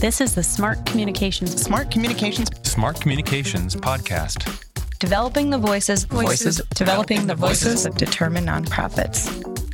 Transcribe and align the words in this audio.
This 0.00 0.22
is 0.22 0.34
the 0.34 0.42
Smart 0.42 0.86
Communications 0.86 1.60
Smart 1.60 1.90
Communications 1.90 2.48
Smart 2.62 2.98
Communications 3.02 3.76
Podcast. 3.76 4.64
Developing 4.98 5.50
the 5.50 5.58
voices, 5.58 6.04
Voices. 6.04 6.62
developing 6.74 7.26
the 7.26 7.34
voices 7.34 7.84
of 7.84 7.98
determined 7.98 8.48
nonprofits. 8.48 9.28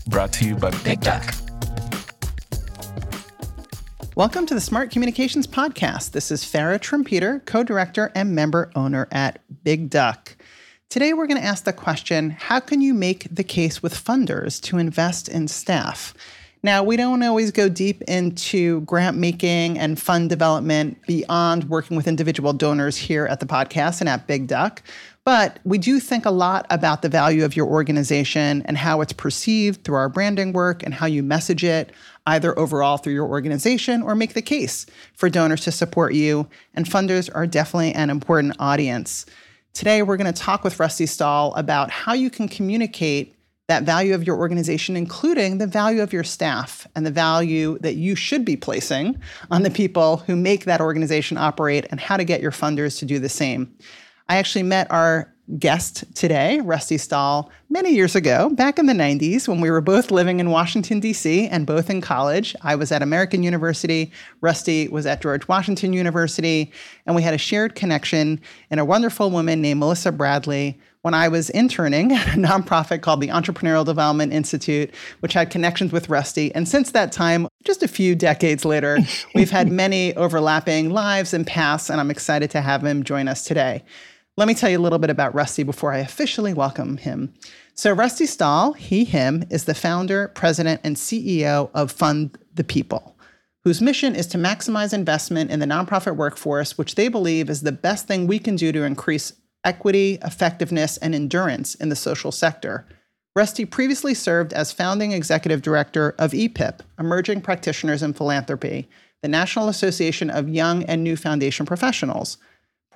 Brought 0.07 0.32
to 0.32 0.45
you 0.45 0.57
by 0.57 0.73
Big 0.82 0.98
Duck. 0.98 1.32
Welcome 4.16 4.46
to 4.46 4.54
the 4.54 4.61
Smart 4.61 4.91
Communications 4.91 5.46
Podcast. 5.46 6.11
This 6.11 6.32
is 6.32 6.43
Farra 6.43 6.80
Trompeter, 6.80 7.46
co 7.46 7.62
director 7.62 8.11
and 8.16 8.34
member 8.34 8.72
owner 8.74 9.06
at 9.12 9.38
Big 9.62 9.90
Duck. 9.90 10.36
Today, 10.88 11.12
we're 11.12 11.29
going 11.29 11.40
to 11.40 11.46
ask 11.46 11.62
the 11.62 11.72
question 11.72 12.30
How 12.30 12.58
can 12.58 12.80
you 12.80 12.95
make 12.95 13.29
the 13.30 13.45
case 13.45 13.80
with 13.80 13.95
funders 13.95 14.61
to 14.62 14.79
invest 14.79 15.29
in 15.29 15.46
staff? 15.46 16.14
Now, 16.67 16.83
we 16.83 16.96
don't 16.96 17.23
always 17.23 17.53
go 17.53 17.69
deep 17.69 18.03
into 18.09 18.80
grant 18.80 19.16
making 19.16 19.79
and 19.79 19.97
fund 19.97 20.29
development 20.29 21.01
beyond 21.07 21.70
working 21.70 21.97
with 21.97 22.09
individual 22.09 22.52
donors 22.52 22.97
here 22.97 23.24
at 23.27 23.38
the 23.38 23.47
podcast 23.47 24.01
and 24.01 24.09
at 24.09 24.27
Big 24.27 24.48
Duck. 24.48 24.83
But 25.23 25.60
we 25.62 25.79
do 25.79 26.01
think 26.01 26.27
a 26.27 26.30
lot 26.33 26.66
about 26.69 27.02
the 27.02 27.09
value 27.09 27.45
of 27.45 27.55
your 27.55 27.69
organization 27.69 28.62
and 28.65 28.77
how 28.77 29.01
it's 29.01 29.12
perceived 29.12 29.84
through 29.84 29.95
our 29.95 30.09
branding 30.09 30.52
work 30.52 30.83
and 30.83 30.93
how 30.93 31.07
you 31.07 31.23
message 31.23 31.62
it, 31.62 31.93
either 32.27 32.59
overall 32.59 32.96
through 32.96 33.15
your 33.15 33.29
organization 33.29 34.02
or 34.02 34.16
make 34.16 34.35
the 34.35 34.43
case 34.43 34.87
for 35.15 35.30
donors 35.30 35.60
to 35.60 35.71
support 35.71 36.15
you. 36.15 36.48
And 36.74 36.85
funders 36.85 37.30
are 37.33 37.46
definitely 37.46 37.93
an 37.93 38.10
important 38.10 38.57
audience. 38.59 39.24
Today, 39.73 40.02
we're 40.02 40.16
going 40.16 40.35
to 40.35 40.43
talk 40.43 40.65
with 40.65 40.80
Rusty 40.80 41.07
Stahl 41.07 41.55
about 41.55 41.93
how 41.93 42.15
you 42.15 42.29
can 42.29 42.48
communicate 42.48 43.35
that 43.69 43.83
value 43.83 44.15
of 44.15 44.25
your 44.25 44.37
organization, 44.37 44.97
including 44.97 45.59
the 45.59 45.66
value 45.66 46.02
of 46.02 46.12
your 46.12 46.23
staff 46.23 46.87
and 46.95 47.05
the 47.05 47.11
value 47.11 47.79
that 47.80 47.97
you 47.97 48.15
should 48.15 48.45
be 48.45 48.57
placing 48.57 49.20
on 49.51 49.62
the 49.62 49.70
people 49.70 50.19
who 50.19 50.37
make 50.37 50.65
that 50.65 50.80
organization 50.80 51.37
operate 51.37 51.87
and 51.90 51.99
how 51.99 52.16
to 52.16 52.24
get 52.24 52.40
your 52.40 52.52
funders 52.52 52.99
to 52.99 53.05
do 53.05 53.18
the 53.18 53.29
same. 53.29 53.77
I 54.29 54.37
actually 54.37 54.63
met 54.63 54.90
our 54.90 55.32
guest 55.59 56.05
today, 56.15 56.61
Rusty 56.61 56.99
Stahl, 56.99 57.51
many 57.71 57.95
years 57.95 58.16
ago, 58.16 58.51
back 58.51 58.79
in 58.79 58.87
the 58.87 58.93
90s 58.93 59.47
when 59.47 59.61
we 59.61 59.71
were 59.71 59.80
both 59.80 60.11
living 60.11 60.41
in 60.41 60.51
Washington, 60.51 60.99
D.C., 60.99 61.47
and 61.49 61.66
both 61.66 61.89
in 61.89 62.01
college. 62.01 62.57
I 62.63 62.75
was 62.75 62.91
at 62.91 63.02
American 63.02 63.43
University, 63.43 64.11
Rusty 64.41 64.89
was 64.89 65.06
at 65.06 65.22
George 65.22 65.47
Washington 65.47 65.93
University, 65.93 66.72
and 67.06 67.15
we 67.15 67.22
had 67.22 67.34
a 67.34 67.39
shared 67.39 67.75
connection 67.75 68.41
in 68.71 68.78
a 68.78 68.84
wonderful 68.84 69.31
woman 69.31 69.61
named 69.62 69.81
Melissa 69.81 70.11
Bradley 70.11 70.78
when 71.03 71.15
I 71.15 71.28
was 71.28 71.50
interning 71.50 72.12
at 72.12 72.34
a 72.34 72.37
nonprofit 72.37 73.03
called 73.03 73.21
the 73.21 73.28
Entrepreneurial 73.28 73.84
Development 73.84 74.33
Institute, 74.33 74.93
which 75.21 75.34
had 75.34 75.50
connections 75.50 75.93
with 75.93 76.09
Rusty. 76.09 76.53
And 76.56 76.69
since 76.69 76.91
that 76.91 77.12
time, 77.12 77.47
just 77.65 77.84
a 77.84 77.89
few 77.89 78.17
decades 78.17 78.65
later, 78.65 78.99
we've 79.34 79.50
had 79.50 79.71
many 79.71 80.17
overlapping 80.17 80.91
lives 80.91 81.33
and 81.33 81.47
paths, 81.47 81.91
and 81.91 82.00
I'm 82.00 82.11
excited 82.11 82.50
to 82.50 82.61
have 82.61 82.84
him 82.84 83.05
join 83.05 83.28
us 83.28 83.44
today. 83.44 83.84
Let 84.38 84.48
me 84.48 84.54
tell 84.54 84.69
you 84.69 84.78
a 84.78 84.81
little 84.81 84.98
bit 84.98 85.09
about 85.09 85.34
Rusty 85.34 85.62
before 85.62 85.94
I 85.94 85.98
officially 85.98 86.53
welcome 86.53 86.98
him. 86.98 87.32
So, 87.72 87.92
Rusty 87.92 88.26
Stahl, 88.26 88.75
he, 88.75 89.04
him, 89.04 89.44
is 89.48 89.65
the 89.65 89.75
founder, 89.75 90.28
president, 90.28 90.82
and 90.84 90.97
CEO 90.97 91.70
of 91.72 91.91
Fund 91.91 92.37
the 92.53 92.62
People, 92.62 93.16
whose 93.65 93.81
mission 93.81 94.15
is 94.15 94.26
to 94.26 94.38
maximize 94.38 94.93
investment 94.93 95.50
in 95.50 95.60
the 95.60 95.65
nonprofit 95.65 96.16
workforce, 96.16 96.76
which 96.76 96.97
they 96.97 97.09
believe 97.09 97.48
is 97.48 97.62
the 97.62 97.72
best 97.72 98.06
thing 98.06 98.26
we 98.26 98.38
can 98.38 98.56
do 98.56 98.72
to 98.72 98.84
increase 98.84 99.32
equity, 99.65 100.19
effectiveness, 100.22 100.98
and 100.98 101.15
endurance 101.15 101.75
in 101.75 101.88
the 101.88 101.97
social 101.97 102.31
sector. 102.31 102.87
Rusty 103.34 103.65
previously 103.65 104.12
served 104.12 104.53
as 104.53 104.71
founding 104.71 105.12
executive 105.12 105.62
director 105.62 106.15
of 106.19 106.34
EPIP, 106.34 106.82
Emerging 106.98 107.41
Practitioners 107.41 108.03
in 108.03 108.12
Philanthropy, 108.12 108.87
the 109.22 109.28
National 109.28 109.71
Association 109.71 110.28
of 110.28 110.47
Young 110.47 110.82
and 110.84 111.03
New 111.03 111.16
Foundation 111.16 111.65
Professionals. 111.65 112.37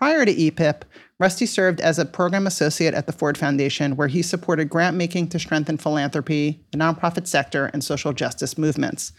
Prior 0.01 0.25
to 0.25 0.33
EPIP, 0.33 0.87
Rusty 1.19 1.45
served 1.45 1.79
as 1.79 1.99
a 1.99 2.07
program 2.07 2.47
associate 2.47 2.95
at 2.95 3.07
the 3.07 3.13
Ford 3.13 3.37
Foundation, 3.37 3.97
where 3.97 4.09
he 4.09 4.23
supported 4.23 4.71
grant 4.71 4.97
making 4.97 5.29
to 5.29 5.39
strengthen 5.39 5.77
philanthropy, 5.77 6.65
the 6.73 6.79
nonprofit 6.79 7.27
sector, 7.27 7.67
and 7.67 7.85
social 7.85 8.15
justice 8.15 8.57
movements. 8.57 9.13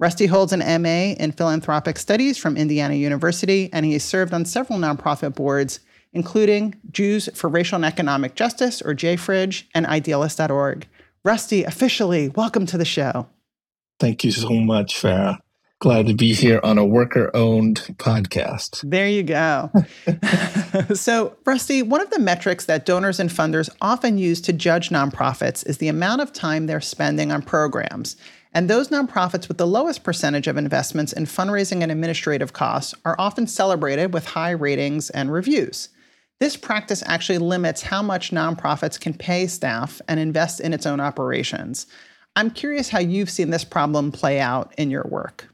Rusty 0.00 0.26
holds 0.26 0.52
an 0.52 0.82
MA 0.82 1.14
in 1.22 1.30
philanthropic 1.30 2.00
studies 2.00 2.36
from 2.36 2.56
Indiana 2.56 2.94
University, 2.94 3.70
and 3.72 3.86
he 3.86 3.92
has 3.92 4.02
served 4.02 4.34
on 4.34 4.44
several 4.44 4.76
nonprofit 4.76 5.36
boards, 5.36 5.78
including 6.12 6.74
Jews 6.90 7.28
for 7.32 7.48
Racial 7.48 7.76
and 7.76 7.84
Economic 7.84 8.34
Justice, 8.34 8.82
or 8.82 8.92
JFREJ, 8.92 9.66
and 9.72 9.86
Idealist.org. 9.86 10.88
Rusty, 11.24 11.62
officially, 11.62 12.30
welcome 12.30 12.66
to 12.66 12.76
the 12.76 12.84
show. 12.84 13.28
Thank 14.00 14.24
you 14.24 14.32
so 14.32 14.50
much, 14.50 15.00
Farra. 15.00 15.38
Glad 15.80 16.06
to 16.06 16.14
be 16.14 16.32
here 16.32 16.60
on 16.62 16.78
a 16.78 16.84
worker 16.84 17.30
owned 17.34 17.82
podcast. 17.98 18.88
There 18.88 19.08
you 19.08 19.22
go. 19.22 19.70
so, 20.94 21.36
Rusty, 21.44 21.82
one 21.82 22.00
of 22.00 22.10
the 22.10 22.18
metrics 22.18 22.64
that 22.66 22.86
donors 22.86 23.20
and 23.20 23.28
funders 23.28 23.68
often 23.80 24.16
use 24.16 24.40
to 24.42 24.52
judge 24.52 24.88
nonprofits 24.88 25.66
is 25.66 25.78
the 25.78 25.88
amount 25.88 26.22
of 26.22 26.32
time 26.32 26.66
they're 26.66 26.80
spending 26.80 27.30
on 27.30 27.42
programs. 27.42 28.16
And 28.54 28.70
those 28.70 28.88
nonprofits 28.88 29.48
with 29.48 29.58
the 29.58 29.66
lowest 29.66 30.04
percentage 30.04 30.46
of 30.46 30.56
investments 30.56 31.12
in 31.12 31.24
fundraising 31.24 31.82
and 31.82 31.90
administrative 31.90 32.52
costs 32.52 32.94
are 33.04 33.16
often 33.18 33.46
celebrated 33.46 34.14
with 34.14 34.26
high 34.26 34.52
ratings 34.52 35.10
and 35.10 35.30
reviews. 35.30 35.88
This 36.40 36.56
practice 36.56 37.02
actually 37.06 37.38
limits 37.38 37.82
how 37.82 38.00
much 38.00 38.30
nonprofits 38.30 38.98
can 38.98 39.14
pay 39.14 39.48
staff 39.48 40.00
and 40.08 40.20
invest 40.20 40.60
in 40.60 40.72
its 40.72 40.86
own 40.86 41.00
operations. 41.00 41.86
I'm 42.36 42.50
curious 42.50 42.88
how 42.88 43.00
you've 43.00 43.30
seen 43.30 43.50
this 43.50 43.64
problem 43.64 44.12
play 44.12 44.40
out 44.40 44.72
in 44.78 44.90
your 44.90 45.06
work. 45.08 45.48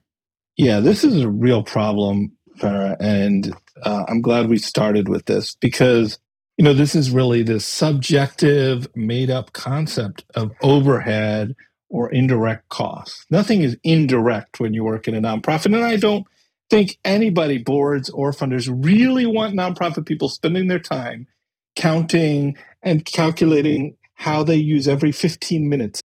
Yeah, 0.60 0.80
this 0.80 1.04
is 1.04 1.22
a 1.22 1.30
real 1.30 1.62
problem, 1.62 2.32
Farra, 2.58 2.94
and 3.00 3.50
uh, 3.82 4.04
I'm 4.06 4.20
glad 4.20 4.50
we 4.50 4.58
started 4.58 5.08
with 5.08 5.24
this 5.24 5.54
because 5.54 6.18
you 6.58 6.64
know 6.66 6.74
this 6.74 6.94
is 6.94 7.10
really 7.10 7.42
this 7.42 7.64
subjective, 7.64 8.86
made-up 8.94 9.54
concept 9.54 10.26
of 10.34 10.52
overhead 10.60 11.56
or 11.88 12.12
indirect 12.12 12.68
costs. 12.68 13.24
Nothing 13.30 13.62
is 13.62 13.78
indirect 13.84 14.60
when 14.60 14.74
you 14.74 14.84
work 14.84 15.08
in 15.08 15.14
a 15.14 15.22
nonprofit, 15.22 15.74
and 15.74 15.76
I 15.76 15.96
don't 15.96 16.26
think 16.68 16.98
anybody, 17.06 17.56
boards 17.56 18.10
or 18.10 18.30
funders, 18.30 18.68
really 18.70 19.24
want 19.24 19.54
nonprofit 19.54 20.04
people 20.04 20.28
spending 20.28 20.68
their 20.68 20.78
time 20.78 21.26
counting 21.74 22.54
and 22.82 23.06
calculating 23.06 23.96
how 24.12 24.44
they 24.44 24.56
use 24.56 24.86
every 24.86 25.10
15 25.10 25.70
minutes. 25.70 26.02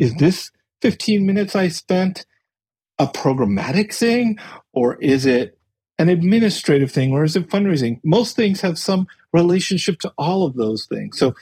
Is 0.00 0.12
this 0.16 0.50
15 0.80 1.24
minutes 1.24 1.54
I 1.54 1.68
spent 1.68 2.26
a 2.98 3.06
programmatic 3.06 3.94
thing 3.94 4.38
or 4.72 4.96
is 4.96 5.26
it 5.26 5.58
an 5.98 6.08
administrative 6.08 6.90
thing 6.90 7.12
or 7.12 7.24
is 7.24 7.36
it 7.36 7.48
fundraising? 7.48 8.00
Most 8.04 8.36
things 8.36 8.60
have 8.60 8.78
some 8.78 9.06
relationship 9.32 9.98
to 10.00 10.12
all 10.18 10.44
of 10.44 10.54
those 10.54 10.86
things. 10.86 11.18
So 11.18 11.34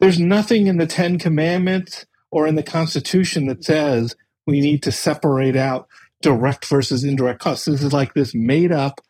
there's 0.00 0.18
nothing 0.18 0.66
in 0.66 0.78
the 0.78 0.86
10 0.86 1.18
commandments 1.18 2.06
or 2.30 2.46
in 2.46 2.54
the 2.54 2.62
constitution 2.62 3.46
that 3.46 3.64
says 3.64 4.16
we 4.46 4.60
need 4.60 4.82
to 4.82 4.92
separate 4.92 5.56
out 5.56 5.88
direct 6.20 6.66
versus 6.66 7.04
indirect 7.04 7.40
costs. 7.40 7.66
This 7.66 7.82
is 7.82 7.92
like 7.92 8.14
this 8.14 8.34
made 8.34 8.72
up 8.72 9.00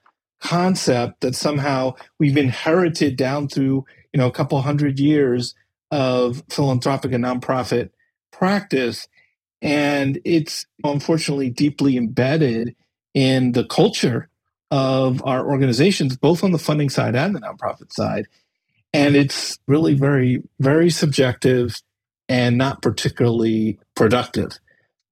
concept 0.40 1.20
that 1.20 1.34
somehow 1.34 1.94
we've 2.18 2.36
inherited 2.36 3.16
down 3.16 3.48
through, 3.48 3.84
you 4.12 4.18
know, 4.18 4.26
a 4.26 4.32
couple 4.32 4.60
hundred 4.60 4.98
years 4.98 5.54
of 5.90 6.42
philanthropic 6.50 7.12
and 7.12 7.24
nonprofit 7.24 7.90
practice 8.32 9.06
and 9.62 10.20
it's 10.24 10.66
unfortunately 10.82 11.48
deeply 11.48 11.96
embedded 11.96 12.74
in 13.14 13.52
the 13.52 13.64
culture 13.64 14.28
of 14.72 15.24
our 15.24 15.48
organizations, 15.48 16.16
both 16.16 16.42
on 16.42 16.50
the 16.50 16.58
funding 16.58 16.90
side 16.90 17.14
and 17.14 17.34
the 17.34 17.40
nonprofit 17.40 17.92
side. 17.92 18.26
And 18.92 19.14
it's 19.14 19.58
really 19.68 19.94
very, 19.94 20.42
very 20.58 20.90
subjective 20.90 21.80
and 22.28 22.58
not 22.58 22.82
particularly 22.82 23.78
productive. 23.94 24.58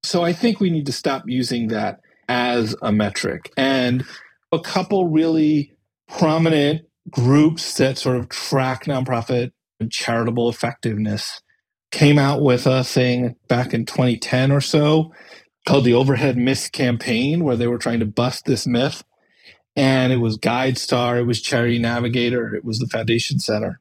So 0.03 0.25
I 0.25 0.33
think 0.33 0.60
we 0.60 0.71
need 0.71 0.87
to 0.87 0.93
stop 0.93 1.25
using 1.27 1.69
that 1.69 2.00
as 2.28 2.74
a 2.83 2.91
metric. 2.91 3.53
And 3.57 4.04
a 4.51 4.59
couple 4.59 5.09
really 5.09 5.74
prominent 6.09 6.83
groups 7.09 7.77
that 7.77 7.98
sort 7.98 8.16
of 8.16 8.28
track 8.28 8.84
nonprofit 8.84 9.53
and 9.78 9.92
charitable 9.92 10.48
effectiveness 10.48 11.41
came 11.91 12.19
out 12.19 12.41
with 12.41 12.66
a 12.66 12.84
thing 12.84 13.37
back 13.48 13.75
in 13.75 13.84
2010 13.84 14.53
or 14.53 14.60
so 14.60 15.13
called 15.66 15.84
the 15.84 15.95
Overhead 15.95 16.37
Myth 16.37 16.71
Campaign, 16.72 17.45
where 17.45 17.57
they 17.57 17.66
were 17.66 17.78
trying 17.78 18.01
to 18.01 18.07
bust 18.07 18.45
this 18.45 18.66
myth. 18.66 19.04
And 19.77 20.13
it 20.13 20.16
was 20.16 20.39
GuideStar, 20.39 21.21
it 21.21 21.25
was 21.25 21.41
Charity 21.41 21.78
Navigator, 21.78 22.54
it 22.54 22.65
was 22.65 22.78
the 22.78 22.89
Foundation 22.89 23.39
Center. 23.39 23.81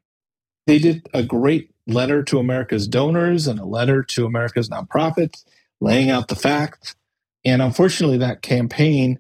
They 0.68 0.80
did 0.80 1.08
a 1.14 1.24
great 1.24 1.72
letter 1.88 2.24
to 2.24 2.40
America's 2.40 2.88
donors 2.88 3.48
and 3.48 3.60
a 3.60 3.66
letter 3.66 4.04
to 4.04 4.26
America's 4.26 4.70
nonprofits, 4.70 5.44
laying 5.82 6.10
out 6.10 6.28
the 6.28 6.36
facts. 6.36 6.96
And 7.44 7.62
unfortunately, 7.62 8.18
that 8.20 8.42
campaign 8.42 9.20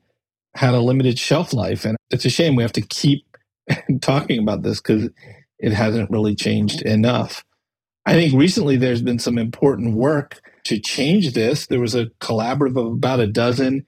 had 0.53 0.73
a 0.73 0.79
limited 0.79 1.17
shelf 1.17 1.53
life. 1.53 1.85
And 1.85 1.97
it's 2.11 2.25
a 2.25 2.29
shame 2.29 2.55
we 2.55 2.63
have 2.63 2.73
to 2.73 2.81
keep 2.81 3.25
talking 4.01 4.39
about 4.39 4.61
this 4.61 4.79
because 4.79 5.09
it 5.57 5.73
hasn't 5.73 6.11
really 6.11 6.35
changed 6.35 6.81
enough. 6.83 7.43
I 8.09 8.13
think 8.13 8.33
recently 8.33 8.75
there's 8.75 9.03
been 9.03 9.19
some 9.19 9.37
important 9.37 9.93
work 9.93 10.41
to 10.63 10.79
change 10.79 11.33
this. 11.33 11.67
There 11.67 11.79
was 11.79 11.93
a 11.93 12.07
collaborative 12.19 12.75
of 12.75 12.93
about 12.93 13.19
a 13.19 13.27
dozen 13.27 13.85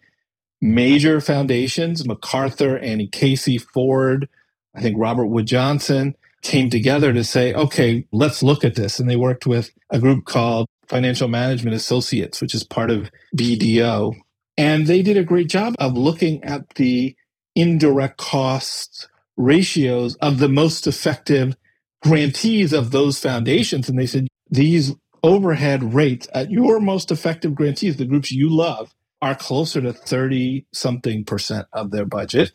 major 0.62 1.20
foundations, 1.20 2.06
MacArthur, 2.06 2.78
Annie 2.78 3.08
Casey, 3.08 3.58
Ford, 3.58 4.30
I 4.76 4.82
think 4.82 4.96
Robert 5.00 5.26
Wood 5.26 5.48
Johnson, 5.48 6.16
came 6.44 6.70
together 6.70 7.12
to 7.12 7.24
say, 7.24 7.52
okay, 7.56 8.06
let's 8.12 8.44
look 8.44 8.64
at 8.64 8.76
this. 8.76 9.00
And 9.00 9.10
they 9.10 9.16
worked 9.16 9.48
with 9.48 9.72
a 9.90 9.98
group 9.98 10.26
called 10.26 10.68
Financial 10.86 11.28
Management 11.28 11.76
Associates, 11.76 12.42
which 12.42 12.54
is 12.54 12.64
part 12.64 12.92
of 12.92 13.10
BDO. 13.36 14.14
And 14.56 14.86
they 14.86 15.02
did 15.02 15.18
a 15.18 15.24
great 15.24 15.50
job 15.50 15.74
of 15.80 15.98
looking 15.98 16.44
at 16.44 16.70
the 16.76 17.16
indirect 17.56 18.20
costs 18.20 19.08
ratios 19.36 20.14
of 20.18 20.38
the 20.38 20.50
most 20.50 20.86
effective 20.86 21.56
grantees 22.04 22.74
of 22.74 22.92
those 22.92 23.20
foundations. 23.20 23.90
And 23.90 23.98
they 23.98 24.06
said, 24.06 24.28
these 24.50 24.94
overhead 25.24 25.94
rates 25.94 26.28
at 26.34 26.52
your 26.52 26.80
most 26.80 27.12
effective 27.12 27.56
grantees, 27.56 27.98
the 27.98 28.06
groups 28.06 28.32
you 28.32 28.50
love, 28.50 28.94
are 29.22 29.36
closer 29.36 29.82
to 29.82 29.94
30 29.94 30.66
something 30.74 31.24
percent 31.24 31.68
of 31.74 31.92
their 31.92 32.06
budget. 32.06 32.54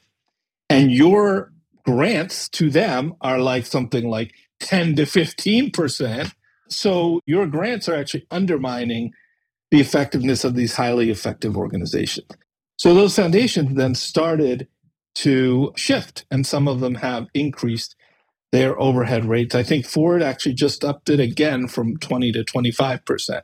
And 0.68 0.90
your 0.90 1.52
grants 1.84 2.48
to 2.50 2.70
them 2.70 3.14
are 3.20 3.38
like 3.38 3.66
something 3.66 4.08
like 4.08 4.34
10 4.60 4.96
to 4.96 5.02
15%. 5.02 6.32
So 6.68 7.20
your 7.26 7.46
grants 7.46 7.88
are 7.88 7.94
actually 7.94 8.26
undermining 8.30 9.12
the 9.70 9.80
effectiveness 9.80 10.44
of 10.44 10.54
these 10.54 10.74
highly 10.74 11.10
effective 11.10 11.56
organizations. 11.56 12.26
So 12.76 12.94
those 12.94 13.16
foundations 13.16 13.74
then 13.76 13.94
started 13.94 14.68
to 15.16 15.72
shift, 15.76 16.26
and 16.30 16.46
some 16.46 16.68
of 16.68 16.80
them 16.80 16.96
have 16.96 17.26
increased 17.32 17.95
their 18.56 18.80
overhead 18.80 19.24
rates. 19.24 19.54
I 19.54 19.62
think 19.62 19.86
Ford 19.86 20.22
actually 20.22 20.54
just 20.54 20.84
upped 20.84 21.10
it 21.10 21.20
again 21.20 21.68
from 21.68 21.98
20 21.98 22.32
to 22.32 22.44
25%. 22.44 23.42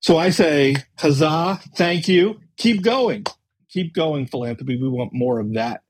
So 0.00 0.16
I 0.18 0.30
say, 0.30 0.76
huzzah, 0.98 1.60
thank 1.76 2.08
you, 2.08 2.40
keep 2.56 2.82
going, 2.82 3.24
keep 3.68 3.94
going, 3.94 4.26
philanthropy. 4.26 4.76
We 4.80 4.88
want 4.88 5.12
more 5.12 5.40
of 5.40 5.54
that 5.54 5.82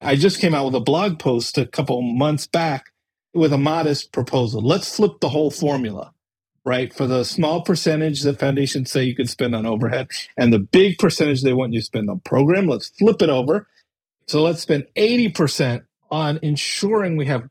I 0.00 0.16
just 0.16 0.40
came 0.40 0.54
out 0.54 0.66
with 0.66 0.76
a 0.76 0.80
blog 0.80 1.18
post 1.18 1.58
a 1.58 1.66
couple 1.66 2.00
months 2.02 2.46
back 2.46 2.92
with 3.34 3.52
a 3.52 3.58
modest 3.58 4.12
proposal. 4.12 4.62
Let's 4.62 4.94
flip 4.94 5.20
the 5.20 5.28
whole 5.28 5.50
formula, 5.50 6.12
right? 6.64 6.94
For 6.94 7.06
the 7.06 7.24
small 7.24 7.62
percentage 7.62 8.22
that 8.22 8.38
foundations 8.38 8.90
say 8.90 9.04
you 9.04 9.16
can 9.16 9.26
spend 9.26 9.56
on 9.56 9.66
overhead 9.66 10.08
and 10.36 10.52
the 10.52 10.60
big 10.60 10.98
percentage 10.98 11.42
they 11.42 11.52
want 11.52 11.72
you 11.72 11.80
to 11.80 11.84
spend 11.86 12.08
on 12.10 12.20
program, 12.20 12.68
let's 12.68 12.88
flip 12.90 13.22
it 13.22 13.30
over. 13.30 13.66
So 14.28 14.42
let's 14.42 14.62
spend 14.62 14.86
80% 14.96 15.84
on 16.10 16.38
ensuring 16.42 17.16
we 17.16 17.26
have 17.26 17.48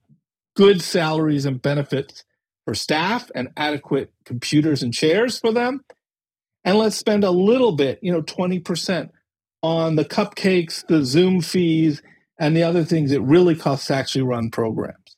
good 0.57 0.81
salaries 0.81 1.45
and 1.45 1.62
benefits 1.62 2.25
for 2.65 2.74
staff 2.74 3.30
and 3.36 3.50
adequate 3.56 4.12
computers 4.25 4.81
and 4.83 4.94
chairs 4.94 5.39
for 5.39 5.54
them. 5.54 5.86
And 6.65 6.77
let's 6.77 6.98
spend 6.98 7.24
a 7.24 7.31
little 7.31 7.74
bit, 7.74 8.00
you 8.01 8.12
know, 8.12 8.24
20% 8.24 9.09
on 9.62 9.95
the 9.95 10.04
cupcakes, 10.04 10.86
the 10.88 11.06
Zoom 11.06 11.42
fees, 11.42 12.01
and 12.39 12.57
the 12.57 12.63
other 12.63 12.83
things 12.83 13.12
it 13.12 13.21
really 13.21 13.56
costs 13.56 13.88
to 13.88 13.94
actually 13.94 14.24
run 14.24 14.50
programs. 14.50 15.15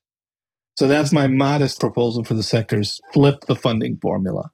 So 0.78 0.88
that's 0.88 1.12
my 1.12 1.28
modest 1.28 1.80
proposal 1.80 2.24
for 2.24 2.34
the 2.34 2.44
sectors 2.44 3.02
flip 3.14 3.46
the 3.48 3.56
funding 3.56 3.98
formula. 3.98 4.52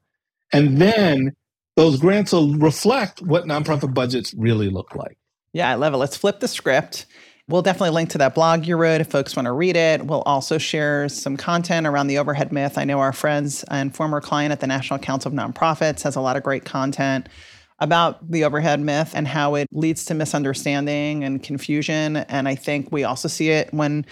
And 0.53 0.77
then 0.77 1.35
those 1.75 1.99
grants 1.99 2.31
will 2.31 2.53
reflect 2.55 3.21
what 3.21 3.45
nonprofit 3.45 3.93
budgets 3.93 4.33
really 4.37 4.69
look 4.69 4.95
like. 4.95 5.17
Yeah, 5.51 5.69
I 5.69 5.75
love 5.75 5.93
it. 5.93 5.97
Let's 5.97 6.17
flip 6.17 6.39
the 6.39 6.47
script. 6.47 7.07
We'll 7.47 7.61
definitely 7.61 7.91
link 7.91 8.09
to 8.09 8.17
that 8.17 8.33
blog 8.33 8.65
you 8.65 8.75
wrote 8.75 9.01
if 9.01 9.07
folks 9.07 9.35
want 9.35 9.45
to 9.45 9.51
read 9.51 9.75
it. 9.75 10.07
We'll 10.07 10.23
also 10.23 10.57
share 10.57 11.07
some 11.09 11.37
content 11.37 11.85
around 11.85 12.07
the 12.07 12.17
overhead 12.17 12.51
myth. 12.51 12.75
I 12.75 12.85
know 12.85 12.99
our 12.99 13.13
friends 13.13 13.63
and 13.69 13.95
former 13.95 14.19
client 14.19 14.51
at 14.51 14.61
the 14.61 14.67
National 14.67 14.97
Council 14.97 15.29
of 15.29 15.37
Nonprofits 15.37 16.01
has 16.01 16.15
a 16.15 16.21
lot 16.21 16.37
of 16.37 16.43
great 16.43 16.65
content 16.65 17.29
about 17.77 18.31
the 18.31 18.45
overhead 18.45 18.79
myth 18.79 19.11
and 19.13 19.27
how 19.27 19.53
it 19.53 19.67
leads 19.71 20.05
to 20.05 20.15
misunderstanding 20.15 21.23
and 21.23 21.43
confusion. 21.43 22.17
And 22.17 22.47
I 22.47 22.55
think 22.55 22.91
we 22.91 23.03
also 23.03 23.27
see 23.27 23.51
it 23.51 23.71
when 23.71 24.07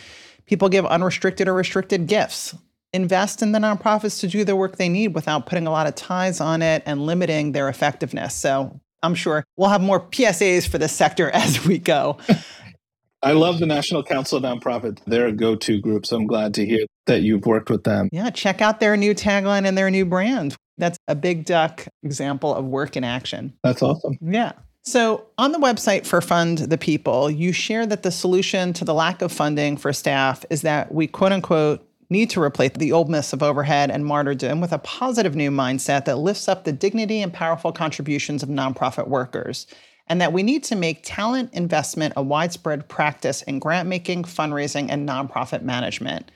people 0.46 0.70
give 0.70 0.86
unrestricted 0.86 1.48
or 1.48 1.56
restricted 1.56 2.06
gifts. 2.06 2.56
Invest 2.92 3.42
in 3.42 3.52
the 3.52 3.58
nonprofits 3.58 4.20
to 4.20 4.28
do 4.28 4.44
the 4.44 4.56
work 4.56 4.78
they 4.78 4.90
need 4.90 5.16
without 5.16 5.48
putting 5.48 5.66
a 5.66 5.72
lot 5.72 5.88
of 5.88 5.96
ties 5.96 6.40
on 6.40 6.62
it 6.62 6.84
and 6.86 7.04
limiting 7.04 7.54
their 7.54 7.68
effectiveness. 7.68 8.36
So 8.36 8.80
I'm 9.02 9.16
sure 9.16 9.46
we'll 9.58 9.70
have 9.70 9.82
more 9.82 10.00
PSAs 10.00 10.68
for 10.68 10.78
this 10.78 10.94
sector 10.94 11.30
as 11.34 11.66
we 11.66 11.80
go. 11.80 12.18
I 13.24 13.32
love 13.32 13.60
the 13.60 13.66
National 13.66 14.04
Council 14.04 14.38
of 14.38 14.44
Nonprofits. 14.44 15.00
They're 15.06 15.28
a 15.28 15.32
go 15.32 15.56
to 15.56 15.80
group. 15.80 16.06
So 16.06 16.18
I'm 16.18 16.28
glad 16.28 16.54
to 16.56 16.66
hear 16.66 16.86
that 17.06 17.22
you've 17.22 17.46
worked 17.46 17.70
with 17.70 17.86
them. 17.86 18.10
Yeah, 18.12 18.30
check 18.30 18.62
out 18.62 18.82
their 18.82 18.98
new 18.98 19.16
tagline 19.16 19.66
and 19.66 19.78
their 19.78 19.90
new 19.90 20.06
brand. 20.06 20.56
That's 20.78 20.98
a 21.08 21.16
big 21.16 21.46
duck 21.46 21.88
example 22.04 22.54
of 22.54 22.66
work 22.66 22.98
in 22.98 23.04
action. 23.04 23.54
That's 23.64 23.82
awesome. 23.82 24.18
Yeah. 24.22 24.54
So, 24.86 25.28
on 25.38 25.54
the 25.54 25.60
website 25.60 26.06
for 26.06 26.20
Fund 26.20 26.58
the 26.58 26.78
People, 26.78 27.32
you 27.32 27.54
share 27.54 27.86
that 27.86 28.04
the 28.04 28.12
solution 28.12 28.74
to 28.74 28.84
the 28.84 28.94
lack 28.94 29.22
of 29.22 29.32
funding 29.32 29.78
for 29.78 29.94
staff 29.94 30.44
is 30.50 30.62
that 30.64 30.94
we 30.94 31.08
quote 31.08 31.32
unquote 31.32 31.88
need 32.10 32.30
to 32.32 32.42
replace 32.42 32.72
the 32.76 32.92
old 32.92 33.10
myths 33.10 33.32
of 33.32 33.42
overhead 33.42 33.90
and 33.90 34.06
martyrdom 34.06 34.60
with 34.60 34.74
a 34.74 34.78
positive 34.80 35.36
new 35.36 35.50
mindset 35.50 36.04
that 36.06 36.18
lifts 36.18 36.50
up 36.50 36.66
the 36.66 36.74
dignity 36.74 37.22
and 37.22 37.32
powerful 37.32 37.72
contributions 37.72 38.44
of 38.44 38.50
nonprofit 38.50 39.08
workers 39.08 39.68
and 40.08 40.22
that 40.22 40.34
we 40.34 40.44
need 40.44 40.64
to 40.66 40.76
make 40.76 41.02
talent 41.04 41.54
investment 41.54 42.14
a 42.16 42.24
widespread 42.24 42.88
practice 42.90 43.42
in 43.44 43.60
grant 43.60 43.88
making, 43.88 44.24
fundraising, 44.24 44.88
and 44.90 45.08
nonprofit 45.08 45.62
management. 45.62 46.30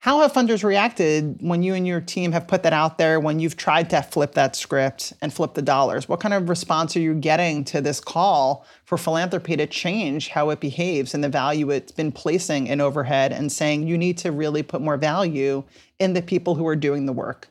How 0.00 0.20
have 0.20 0.32
funders 0.32 0.62
reacted 0.62 1.38
when 1.40 1.62
you 1.62 1.74
and 1.74 1.86
your 1.86 2.00
team 2.00 2.30
have 2.32 2.46
put 2.46 2.62
that 2.62 2.72
out 2.72 2.96
there, 2.96 3.18
when 3.18 3.40
you've 3.40 3.56
tried 3.56 3.90
to 3.90 4.02
flip 4.02 4.34
that 4.34 4.54
script 4.54 5.12
and 5.20 5.32
flip 5.32 5.54
the 5.54 5.62
dollars? 5.62 6.08
What 6.08 6.20
kind 6.20 6.32
of 6.32 6.48
response 6.48 6.96
are 6.96 7.00
you 7.00 7.14
getting 7.14 7.64
to 7.64 7.80
this 7.80 7.98
call 7.98 8.64
for 8.84 8.98
philanthropy 8.98 9.56
to 9.56 9.66
change 9.66 10.28
how 10.28 10.50
it 10.50 10.60
behaves 10.60 11.12
and 11.12 11.24
the 11.24 11.28
value 11.28 11.70
it's 11.70 11.90
been 11.90 12.12
placing 12.12 12.68
in 12.68 12.80
overhead 12.80 13.32
and 13.32 13.50
saying 13.50 13.88
you 13.88 13.98
need 13.98 14.18
to 14.18 14.30
really 14.30 14.62
put 14.62 14.80
more 14.80 14.96
value 14.96 15.64
in 15.98 16.12
the 16.12 16.22
people 16.22 16.54
who 16.54 16.66
are 16.68 16.76
doing 16.76 17.06
the 17.06 17.12
work? 17.12 17.48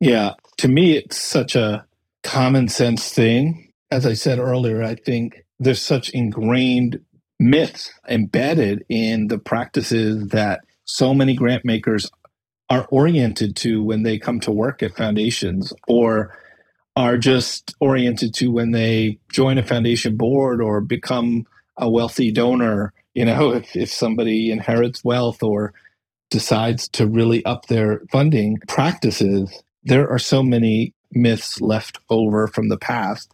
Yeah, 0.00 0.34
to 0.58 0.68
me, 0.68 0.96
it's 0.96 1.18
such 1.18 1.54
a 1.54 1.84
common 2.22 2.68
sense 2.68 3.12
thing 3.12 3.67
as 3.90 4.06
I 4.06 4.14
said 4.14 4.38
earlier, 4.38 4.82
I 4.82 4.94
think 4.94 5.44
there's 5.58 5.82
such 5.82 6.10
ingrained 6.10 7.00
myths 7.38 7.92
embedded 8.08 8.84
in 8.88 9.28
the 9.28 9.38
practices 9.38 10.28
that 10.28 10.60
so 10.84 11.14
many 11.14 11.34
grant 11.34 11.64
makers 11.64 12.10
are 12.70 12.86
oriented 12.90 13.56
to 13.56 13.82
when 13.82 14.02
they 14.02 14.18
come 14.18 14.40
to 14.40 14.52
work 14.52 14.82
at 14.82 14.96
foundations 14.96 15.72
or 15.86 16.36
are 16.96 17.16
just 17.16 17.74
oriented 17.80 18.34
to 18.34 18.50
when 18.50 18.72
they 18.72 19.18
join 19.30 19.56
a 19.56 19.62
foundation 19.62 20.16
board 20.16 20.60
or 20.60 20.80
become 20.80 21.46
a 21.76 21.88
wealthy 21.88 22.30
donor. 22.30 22.92
You 23.14 23.24
know, 23.24 23.52
if, 23.54 23.74
if 23.74 23.92
somebody 23.92 24.50
inherits 24.50 25.04
wealth 25.04 25.42
or 25.42 25.72
decides 26.30 26.88
to 26.88 27.06
really 27.06 27.42
up 27.46 27.66
their 27.66 28.02
funding 28.12 28.58
practices, 28.68 29.62
there 29.84 30.10
are 30.10 30.18
so 30.18 30.42
many 30.42 30.92
myths 31.12 31.60
left 31.62 31.98
over 32.10 32.48
from 32.48 32.68
the 32.68 32.76
past 32.76 33.32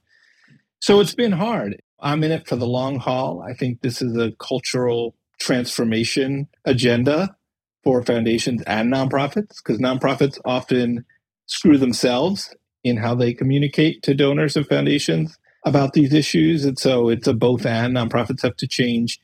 so 0.85 1.01
it's 1.01 1.15
been 1.15 1.33
hard. 1.33 1.81
I'm 1.99 2.23
in 2.25 2.31
it 2.31 2.47
for 2.47 2.57
the 2.57 2.67
long 2.67 2.99
haul. 2.99 3.41
I 3.41 3.55
think 3.55 3.81
this 3.81 4.03
is 4.03 4.19
a 4.19 4.33
cultural 4.33 5.15
transformation 5.41 6.47
agenda 6.67 7.35
for 7.83 8.03
foundations 8.03 8.61
and 8.67 8.93
nonprofits 8.93 9.63
because 9.65 9.79
nonprofits 9.79 10.39
often 10.45 11.07
screw 11.47 11.79
themselves 11.79 12.55
in 12.83 12.99
how 12.99 13.15
they 13.15 13.33
communicate 13.33 14.03
to 14.03 14.13
donors 14.13 14.59
and 14.59 14.67
foundations 14.67 15.39
about 15.65 15.95
these 15.95 16.13
issues. 16.13 16.67
And 16.67 16.79
so 16.79 17.09
it's 17.09 17.27
a 17.27 17.33
both 17.33 17.65
and. 17.65 17.97
Nonprofits 17.97 18.43
have 18.43 18.57
to 18.57 18.69
change 18.69 19.19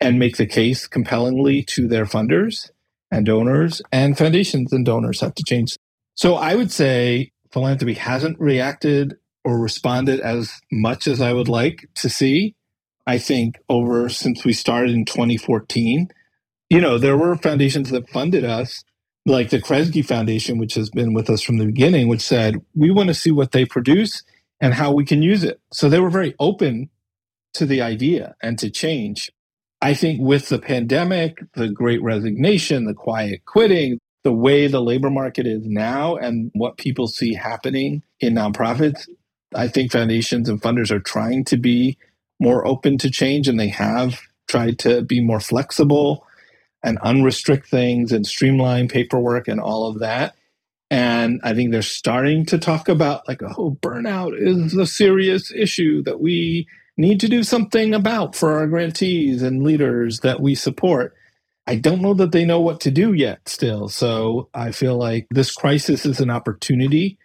and 0.00 0.20
make 0.20 0.36
the 0.36 0.46
case 0.46 0.86
compellingly 0.86 1.64
to 1.70 1.88
their 1.88 2.04
funders 2.04 2.70
and 3.10 3.26
donors, 3.26 3.82
and 3.90 4.16
foundations 4.16 4.72
and 4.72 4.86
donors 4.86 5.22
have 5.22 5.34
to 5.34 5.42
change. 5.44 5.76
So 6.14 6.36
I 6.36 6.54
would 6.54 6.70
say 6.70 7.32
philanthropy 7.50 7.94
hasn't 7.94 8.38
reacted 8.38 9.16
or 9.44 9.58
responded 9.58 10.20
as 10.20 10.60
much 10.72 11.06
as 11.06 11.20
I 11.20 11.32
would 11.32 11.48
like 11.48 11.88
to 11.96 12.08
see. 12.08 12.54
I 13.06 13.18
think 13.18 13.58
over 13.68 14.08
since 14.08 14.44
we 14.44 14.52
started 14.52 14.94
in 14.94 15.04
2014, 15.04 16.08
you 16.70 16.80
know, 16.80 16.98
there 16.98 17.16
were 17.16 17.36
foundations 17.36 17.90
that 17.90 18.08
funded 18.08 18.44
us, 18.44 18.82
like 19.26 19.50
the 19.50 19.60
Kresge 19.60 20.04
Foundation, 20.04 20.58
which 20.58 20.74
has 20.74 20.90
been 20.90 21.12
with 21.12 21.28
us 21.28 21.42
from 21.42 21.58
the 21.58 21.66
beginning, 21.66 22.08
which 22.08 22.22
said, 22.22 22.56
we 22.74 22.90
want 22.90 23.08
to 23.08 23.14
see 23.14 23.30
what 23.30 23.52
they 23.52 23.64
produce 23.64 24.22
and 24.60 24.74
how 24.74 24.92
we 24.92 25.04
can 25.04 25.22
use 25.22 25.44
it. 25.44 25.60
So 25.72 25.88
they 25.88 26.00
were 26.00 26.10
very 26.10 26.34
open 26.38 26.88
to 27.54 27.66
the 27.66 27.82
idea 27.82 28.34
and 28.42 28.58
to 28.58 28.70
change. 28.70 29.30
I 29.82 29.92
think 29.92 30.20
with 30.20 30.48
the 30.48 30.58
pandemic, 30.58 31.38
the 31.52 31.68
great 31.68 32.02
resignation, 32.02 32.86
the 32.86 32.94
quiet 32.94 33.44
quitting, 33.44 33.98
the 34.22 34.32
way 34.32 34.66
the 34.66 34.80
labor 34.80 35.10
market 35.10 35.46
is 35.46 35.62
now 35.66 36.16
and 36.16 36.50
what 36.54 36.78
people 36.78 37.06
see 37.06 37.34
happening 37.34 38.02
in 38.20 38.34
nonprofits, 38.34 39.06
I 39.54 39.68
think 39.68 39.92
foundations 39.92 40.48
and 40.48 40.60
funders 40.60 40.90
are 40.90 41.00
trying 41.00 41.44
to 41.46 41.56
be 41.56 41.98
more 42.40 42.66
open 42.66 42.98
to 42.98 43.10
change 43.10 43.48
and 43.48 43.58
they 43.58 43.68
have 43.68 44.20
tried 44.48 44.78
to 44.80 45.02
be 45.02 45.20
more 45.20 45.40
flexible 45.40 46.26
and 46.82 47.00
unrestrict 47.00 47.66
things 47.66 48.12
and 48.12 48.26
streamline 48.26 48.88
paperwork 48.88 49.48
and 49.48 49.60
all 49.60 49.86
of 49.86 50.00
that. 50.00 50.36
And 50.90 51.40
I 51.42 51.54
think 51.54 51.72
they're 51.72 51.82
starting 51.82 52.44
to 52.46 52.58
talk 52.58 52.88
about 52.88 53.26
like, 53.26 53.42
oh, 53.42 53.78
burnout 53.80 54.34
is 54.36 54.74
a 54.76 54.86
serious 54.86 55.50
issue 55.50 56.02
that 56.02 56.20
we 56.20 56.68
need 56.96 57.20
to 57.20 57.28
do 57.28 57.42
something 57.42 57.94
about 57.94 58.36
for 58.36 58.52
our 58.52 58.66
grantees 58.66 59.42
and 59.42 59.64
leaders 59.64 60.20
that 60.20 60.40
we 60.40 60.54
support. 60.54 61.14
I 61.66 61.76
don't 61.76 62.02
know 62.02 62.14
that 62.14 62.32
they 62.32 62.44
know 62.44 62.60
what 62.60 62.80
to 62.82 62.90
do 62.90 63.14
yet, 63.14 63.48
still. 63.48 63.88
So 63.88 64.50
I 64.52 64.70
feel 64.70 64.96
like 64.96 65.26
this 65.30 65.52
crisis 65.52 66.04
is 66.04 66.20
an 66.20 66.30
opportunity 66.30 67.18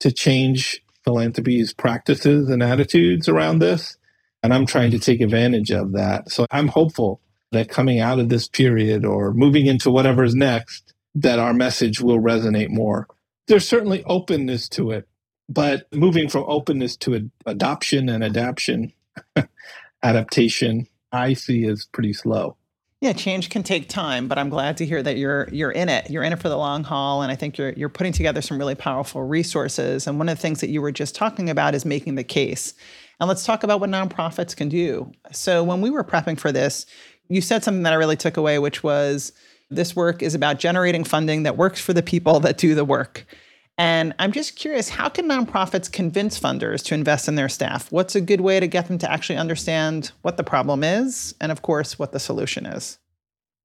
to 0.00 0.10
change 0.10 0.82
philanthropy's 1.04 1.72
practices 1.72 2.48
and 2.48 2.62
attitudes 2.62 3.28
around 3.28 3.58
this. 3.60 3.96
And 4.42 4.52
I'm 4.52 4.66
trying 4.66 4.90
to 4.92 4.98
take 4.98 5.20
advantage 5.20 5.70
of 5.70 5.92
that. 5.92 6.30
So 6.30 6.46
I'm 6.50 6.68
hopeful 6.68 7.20
that 7.52 7.68
coming 7.68 8.00
out 8.00 8.18
of 8.18 8.28
this 8.28 8.48
period 8.48 9.04
or 9.04 9.32
moving 9.32 9.66
into 9.66 9.90
whatever's 9.90 10.34
next, 10.34 10.92
that 11.14 11.38
our 11.38 11.54
message 11.54 12.00
will 12.00 12.18
resonate 12.18 12.70
more. 12.70 13.06
There's 13.46 13.66
certainly 13.66 14.02
openness 14.04 14.68
to 14.70 14.90
it, 14.90 15.08
but 15.48 15.86
moving 15.92 16.28
from 16.28 16.44
openness 16.46 16.96
to 16.98 17.14
ad- 17.14 17.30
adoption 17.46 18.08
and 18.08 18.24
adaptation, 18.24 18.92
adaptation, 20.02 20.88
I 21.12 21.34
see 21.34 21.64
is 21.64 21.86
pretty 21.92 22.12
slow. 22.12 22.56
Yeah, 23.04 23.12
change 23.12 23.50
can 23.50 23.62
take 23.62 23.90
time, 23.90 24.28
but 24.28 24.38
I'm 24.38 24.48
glad 24.48 24.78
to 24.78 24.86
hear 24.86 25.02
that 25.02 25.18
you're 25.18 25.46
you're 25.52 25.70
in 25.70 25.90
it. 25.90 26.08
You're 26.08 26.22
in 26.22 26.32
it 26.32 26.40
for 26.40 26.48
the 26.48 26.56
long 26.56 26.84
haul, 26.84 27.20
and 27.20 27.30
I 27.30 27.34
think 27.34 27.58
you're 27.58 27.74
you're 27.74 27.90
putting 27.90 28.14
together 28.14 28.40
some 28.40 28.56
really 28.56 28.74
powerful 28.74 29.22
resources. 29.22 30.06
And 30.06 30.16
one 30.16 30.30
of 30.30 30.38
the 30.38 30.40
things 30.40 30.62
that 30.62 30.70
you 30.70 30.80
were 30.80 30.90
just 30.90 31.14
talking 31.14 31.50
about 31.50 31.74
is 31.74 31.84
making 31.84 32.14
the 32.14 32.24
case. 32.24 32.72
And 33.20 33.28
let's 33.28 33.44
talk 33.44 33.62
about 33.62 33.78
what 33.78 33.90
nonprofits 33.90 34.56
can 34.56 34.70
do. 34.70 35.12
So 35.32 35.62
when 35.62 35.82
we 35.82 35.90
were 35.90 36.02
prepping 36.02 36.40
for 36.40 36.50
this, 36.50 36.86
you 37.28 37.42
said 37.42 37.62
something 37.62 37.82
that 37.82 37.92
I 37.92 37.96
really 37.96 38.16
took 38.16 38.38
away, 38.38 38.58
which 38.58 38.82
was 38.82 39.34
this 39.68 39.94
work 39.94 40.22
is 40.22 40.34
about 40.34 40.58
generating 40.58 41.04
funding 41.04 41.42
that 41.42 41.58
works 41.58 41.82
for 41.82 41.92
the 41.92 42.02
people 42.02 42.40
that 42.40 42.56
do 42.56 42.74
the 42.74 42.86
work. 42.86 43.26
And 43.76 44.14
I'm 44.20 44.30
just 44.30 44.54
curious, 44.54 44.88
how 44.88 45.08
can 45.08 45.28
nonprofits 45.28 45.90
convince 45.90 46.38
funders 46.38 46.84
to 46.84 46.94
invest 46.94 47.26
in 47.26 47.34
their 47.34 47.48
staff? 47.48 47.90
What's 47.90 48.14
a 48.14 48.20
good 48.20 48.40
way 48.40 48.60
to 48.60 48.68
get 48.68 48.86
them 48.86 48.98
to 48.98 49.10
actually 49.10 49.36
understand 49.36 50.12
what 50.22 50.36
the 50.36 50.44
problem 50.44 50.84
is 50.84 51.34
and, 51.40 51.50
of 51.50 51.62
course, 51.62 51.98
what 51.98 52.12
the 52.12 52.20
solution 52.20 52.66
is? 52.66 52.98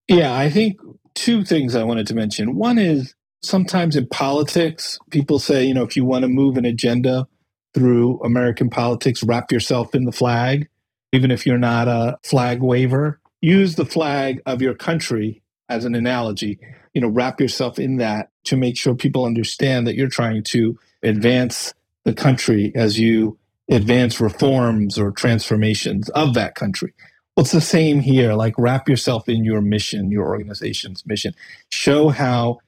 Yeah, 0.07 0.35
I 0.35 0.49
think 0.49 0.79
two 1.13 1.43
things 1.43 1.75
I 1.75 1.83
wanted 1.83 2.07
to 2.07 2.15
mention. 2.15 2.55
One 2.55 2.79
is 2.79 3.13
sometimes 3.43 3.95
in 3.95 4.07
politics, 4.07 4.97
people 5.11 5.37
say, 5.37 5.63
you 5.65 5.75
know, 5.75 5.83
if 5.83 5.95
you 5.95 6.03
want 6.03 6.23
to 6.23 6.27
move 6.27 6.57
an 6.57 6.65
agenda 6.65 7.27
through 7.75 8.19
American 8.23 8.71
politics, 8.71 9.23
wrap 9.23 9.51
yourself 9.51 9.93
in 9.93 10.05
the 10.05 10.11
flag, 10.11 10.67
even 11.13 11.29
if 11.29 11.45
you're 11.45 11.59
not 11.59 11.87
a 11.87 12.17
flag 12.23 12.63
waver. 12.63 13.19
Use 13.41 13.75
the 13.75 13.85
flag 13.85 14.41
of 14.47 14.61
your 14.61 14.73
country 14.73 15.43
as 15.69 15.85
an 15.85 15.95
analogy. 15.95 16.59
You 16.93 17.01
know, 17.01 17.07
wrap 17.07 17.39
yourself 17.39 17.79
in 17.79 17.97
that 17.97 18.29
to 18.45 18.57
make 18.57 18.77
sure 18.77 18.95
people 18.95 19.25
understand 19.25 19.88
that 19.88 19.95
you're 19.95 20.09
trying 20.09 20.43
to 20.45 20.77
advance 21.03 21.73
the 22.03 22.13
country 22.13 22.71
as 22.75 22.99
you 22.99 23.38
advance 23.69 24.19
reforms 24.19 24.97
or 24.97 25.11
transformations 25.11 26.09
of 26.09 26.33
that 26.33 26.55
country. 26.55 26.93
Well, 27.35 27.43
it's 27.43 27.51
the 27.51 27.61
same 27.61 27.99
here. 27.99 28.33
Like, 28.33 28.55
wrap 28.57 28.89
yourself 28.89 29.29
in 29.29 29.45
your 29.45 29.61
mission, 29.61 30.11
your 30.11 30.27
organization's 30.27 31.05
mission. 31.05 31.33
Show 31.69 32.09
how 32.09 32.59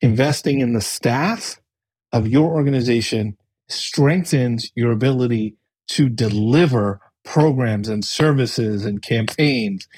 investing 0.00 0.60
in 0.60 0.72
the 0.72 0.80
staff 0.80 1.60
of 2.12 2.26
your 2.26 2.50
organization 2.50 3.36
strengthens 3.68 4.72
your 4.74 4.92
ability 4.92 5.56
to 5.88 6.08
deliver 6.08 7.00
programs 7.24 7.88
and 7.88 8.04
services 8.04 8.84
and 8.84 9.02
campaigns. 9.02 9.88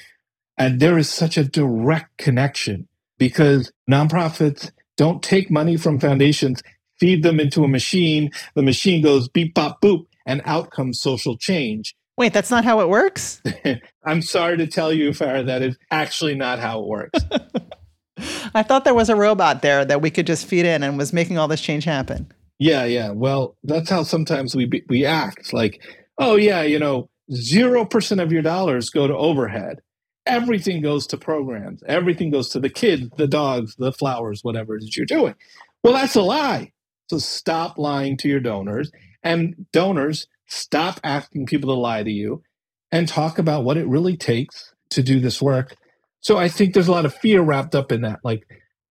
And 0.59 0.81
there 0.81 0.97
is 0.97 1.09
such 1.09 1.37
a 1.37 1.45
direct 1.45 2.17
connection 2.17 2.87
because 3.17 3.71
nonprofits 3.89 4.71
don't 4.97 5.23
take 5.23 5.49
money 5.49 5.77
from 5.77 5.99
foundations, 5.99 6.61
feed 6.99 7.23
them 7.23 7.39
into 7.39 7.63
a 7.63 7.67
machine. 7.67 8.29
The 8.55 8.61
machine 8.61 9.01
goes 9.01 9.29
beep, 9.29 9.53
bop, 9.53 9.81
boop, 9.81 10.05
and 10.25 10.41
out 10.43 10.71
comes 10.71 10.99
social 10.99 11.37
change. 11.37 11.95
Wait, 12.17 12.33
that's 12.33 12.51
not 12.51 12.65
how 12.65 12.81
it 12.81 12.89
works? 12.89 13.41
I'm 14.03 14.21
sorry 14.21 14.57
to 14.57 14.67
tell 14.67 14.91
you, 14.91 15.11
Farra, 15.11 15.45
that 15.45 15.61
is 15.61 15.77
actually 15.89 16.35
not 16.35 16.59
how 16.59 16.81
it 16.81 16.87
works. 16.87 17.19
I 18.53 18.61
thought 18.61 18.83
there 18.83 18.93
was 18.93 19.07
a 19.07 19.15
robot 19.15 19.61
there 19.61 19.85
that 19.85 20.01
we 20.01 20.11
could 20.11 20.27
just 20.27 20.45
feed 20.45 20.65
in 20.65 20.83
and 20.83 20.97
was 20.97 21.13
making 21.13 21.37
all 21.37 21.47
this 21.47 21.61
change 21.61 21.85
happen. 21.85 22.29
Yeah, 22.57 22.83
yeah. 22.83 23.11
Well, 23.11 23.55
that's 23.63 23.89
how 23.89 24.03
sometimes 24.03 24.53
we 24.53 24.65
be, 24.65 24.83
we 24.89 25.05
act. 25.05 25.53
Like, 25.53 25.81
oh 26.17 26.35
yeah, 26.35 26.63
you 26.63 26.77
know, 26.77 27.09
zero 27.31 27.85
percent 27.85 28.19
of 28.19 28.33
your 28.33 28.41
dollars 28.41 28.89
go 28.89 29.07
to 29.07 29.15
overhead. 29.15 29.79
Everything 30.25 30.81
goes 30.81 31.07
to 31.07 31.17
programs. 31.17 31.81
Everything 31.87 32.29
goes 32.29 32.49
to 32.49 32.59
the 32.59 32.69
kids, 32.69 33.09
the 33.17 33.27
dogs, 33.27 33.75
the 33.77 33.91
flowers, 33.91 34.43
whatever 34.43 34.75
it 34.75 34.83
is 34.83 34.95
you're 34.95 35.05
doing. 35.05 35.35
Well, 35.83 35.93
that's 35.93 36.15
a 36.15 36.21
lie. 36.21 36.71
So 37.09 37.17
stop 37.17 37.77
lying 37.77 38.17
to 38.17 38.29
your 38.29 38.39
donors, 38.39 38.91
and 39.23 39.65
donors 39.73 40.27
stop 40.45 40.99
asking 41.03 41.47
people 41.47 41.73
to 41.73 41.79
lie 41.79 42.03
to 42.03 42.11
you, 42.11 42.43
and 42.91 43.07
talk 43.07 43.39
about 43.39 43.63
what 43.63 43.77
it 43.77 43.87
really 43.87 44.17
takes 44.17 44.73
to 44.91 45.01
do 45.01 45.19
this 45.19 45.41
work. 45.41 45.75
So 46.21 46.37
I 46.37 46.49
think 46.49 46.73
there's 46.73 46.87
a 46.87 46.91
lot 46.91 47.05
of 47.05 47.15
fear 47.15 47.41
wrapped 47.41 47.75
up 47.75 47.91
in 47.91 48.01
that. 48.01 48.19
Like 48.23 48.43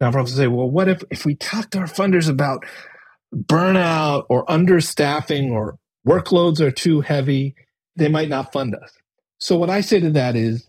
nonprofits 0.03 0.31
say, 0.31 0.49
well, 0.49 0.71
what 0.71 0.89
if 0.89 1.03
if 1.11 1.25
we 1.25 1.35
talk 1.37 1.71
to 1.71 1.79
our 1.79 1.87
funders 1.87 2.29
about 2.29 2.65
burnout 3.35 4.25
or 4.29 4.45
understaffing 4.47 5.51
or 5.51 5.79
workloads 6.07 6.61
are 6.61 6.71
too 6.71 7.01
heavy, 7.01 7.55
they 7.97 8.09
might 8.09 8.29
not 8.29 8.53
fund 8.53 8.75
us. 8.75 8.93
So, 9.39 9.57
what 9.57 9.71
I 9.71 9.81
say 9.81 10.01
to 10.01 10.11
that 10.11 10.37
is 10.37 10.68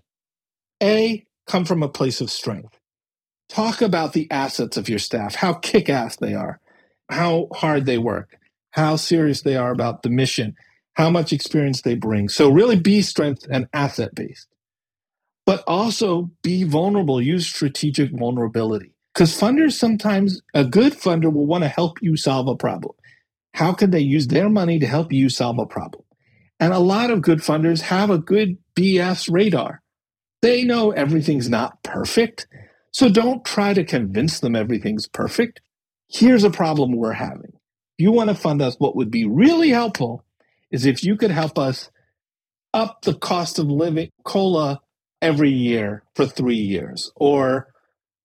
A, 0.81 1.25
come 1.47 1.65
from 1.65 1.83
a 1.83 1.89
place 1.89 2.21
of 2.21 2.31
strength. 2.31 2.79
Talk 3.49 3.81
about 3.81 4.13
the 4.13 4.29
assets 4.31 4.77
of 4.77 4.87
your 4.87 4.99
staff, 4.99 5.35
how 5.35 5.53
kick 5.53 5.89
ass 5.89 6.15
they 6.17 6.33
are, 6.33 6.59
how 7.09 7.47
hard 7.53 7.85
they 7.85 7.97
work, 7.97 8.37
how 8.71 8.95
serious 8.95 9.41
they 9.41 9.55
are 9.55 9.71
about 9.71 10.03
the 10.03 10.09
mission, 10.09 10.55
how 10.93 11.09
much 11.09 11.33
experience 11.33 11.81
they 11.81 11.95
bring. 11.95 12.29
So, 12.29 12.49
really 12.49 12.79
be 12.79 13.01
strength 13.01 13.45
and 13.49 13.67
asset 13.73 14.13
based, 14.13 14.47
but 15.45 15.63
also 15.65 16.29
be 16.43 16.63
vulnerable, 16.63 17.21
use 17.21 17.47
strategic 17.47 18.11
vulnerability. 18.11 18.93
Because 19.13 19.37
funders 19.37 19.73
sometimes, 19.73 20.41
a 20.53 20.63
good 20.63 20.93
funder 20.93 21.33
will 21.33 21.47
want 21.47 21.63
to 21.63 21.67
help 21.67 22.01
you 22.01 22.15
solve 22.15 22.47
a 22.47 22.55
problem. 22.55 22.93
How 23.53 23.73
can 23.73 23.91
they 23.91 23.99
use 23.99 24.27
their 24.27 24.49
money 24.49 24.79
to 24.79 24.87
help 24.87 25.11
you 25.11 25.29
solve 25.29 25.57
a 25.59 25.65
problem? 25.65 26.03
And 26.59 26.73
a 26.73 26.79
lot 26.79 27.09
of 27.09 27.21
good 27.21 27.39
funders 27.39 27.81
have 27.81 28.09
a 28.09 28.19
good 28.19 28.57
BS 28.75 29.29
radar. 29.31 29.81
They 30.41 30.63
know 30.63 30.91
everything's 30.91 31.49
not 31.49 31.83
perfect. 31.83 32.47
So 32.91 33.09
don't 33.09 33.45
try 33.45 33.73
to 33.73 33.83
convince 33.83 34.39
them 34.39 34.55
everything's 34.55 35.07
perfect. 35.07 35.61
Here's 36.07 36.43
a 36.43 36.49
problem 36.49 36.93
we're 36.93 37.13
having. 37.13 37.53
If 37.97 38.03
you 38.03 38.11
want 38.11 38.29
to 38.29 38.35
fund 38.35 38.61
us, 38.61 38.75
what 38.79 38.95
would 38.95 39.11
be 39.11 39.25
really 39.25 39.69
helpful 39.69 40.23
is 40.71 40.85
if 40.85 41.03
you 41.03 41.17
could 41.17 41.31
help 41.31 41.59
us 41.59 41.91
up 42.73 43.01
the 43.01 43.13
cost 43.15 43.59
of 43.59 43.67
living 43.67 44.09
COLA 44.23 44.79
every 45.21 45.51
year 45.51 46.03
for 46.15 46.25
three 46.25 46.55
years, 46.55 47.11
or 47.15 47.67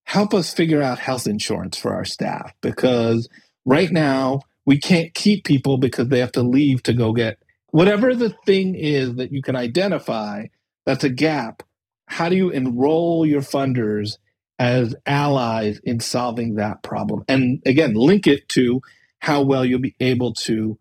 help 0.04 0.34
us 0.34 0.52
figure 0.52 0.82
out 0.82 0.98
health 0.98 1.26
insurance 1.26 1.76
for 1.76 1.94
our 1.94 2.04
staff 2.04 2.52
because 2.60 3.28
right 3.64 3.90
now 3.90 4.40
we 4.66 4.78
can't 4.78 5.14
keep 5.14 5.44
people 5.44 5.78
because 5.78 6.08
they 6.08 6.20
have 6.20 6.32
to 6.32 6.42
leave 6.42 6.82
to 6.82 6.92
go 6.92 7.12
get 7.12 7.38
whatever 7.70 8.14
the 8.14 8.30
thing 8.46 8.74
is 8.74 9.16
that 9.16 9.32
you 9.32 9.42
can 9.42 9.56
identify 9.56 10.44
that's 10.86 11.04
a 11.04 11.08
gap. 11.08 11.62
How 12.06 12.28
do 12.28 12.36
you 12.36 12.50
enroll 12.50 13.26
your 13.26 13.40
funders 13.40 14.18
as 14.58 14.94
allies 15.06 15.80
in 15.84 16.00
solving 16.00 16.56
that 16.56 16.82
problem? 16.82 17.24
And 17.28 17.62
again, 17.66 17.94
link 17.94 18.26
it 18.26 18.48
to 18.50 18.82
how 19.20 19.42
well 19.42 19.64
you'll 19.64 19.80
be 19.80 19.96
able 20.00 20.34
to 20.34 20.78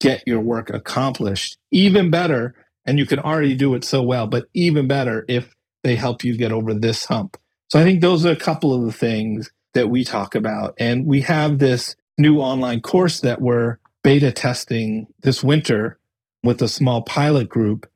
get 0.00 0.24
your 0.26 0.40
work 0.40 0.70
accomplished. 0.70 1.58
Even 1.70 2.10
better, 2.10 2.54
and 2.86 2.98
you 2.98 3.06
can 3.06 3.20
already 3.20 3.54
do 3.54 3.74
it 3.74 3.84
so 3.84 4.02
well, 4.02 4.26
but 4.26 4.46
even 4.54 4.88
better 4.88 5.24
if 5.28 5.54
they 5.82 5.96
help 5.96 6.24
you 6.24 6.36
get 6.36 6.52
over 6.52 6.74
this 6.74 7.04
hump 7.06 7.36
so 7.68 7.80
I 7.80 7.84
think 7.84 8.00
those 8.00 8.24
are 8.26 8.32
a 8.32 8.36
couple 8.36 8.74
of 8.74 8.84
the 8.84 8.92
things 8.92 9.50
that 9.74 9.90
we 9.90 10.04
talk 10.04 10.36
about. 10.36 10.74
And 10.78 11.06
we 11.06 11.22
have 11.22 11.58
this 11.58 11.96
new 12.18 12.38
online 12.38 12.80
course 12.80 13.20
that 13.20 13.40
we're 13.40 13.78
beta 14.04 14.30
testing 14.32 15.08
this 15.22 15.42
winter 15.42 15.98
with 16.44 16.62
a 16.62 16.68
small 16.68 17.02
pilot 17.02 17.48
group. 17.48 17.90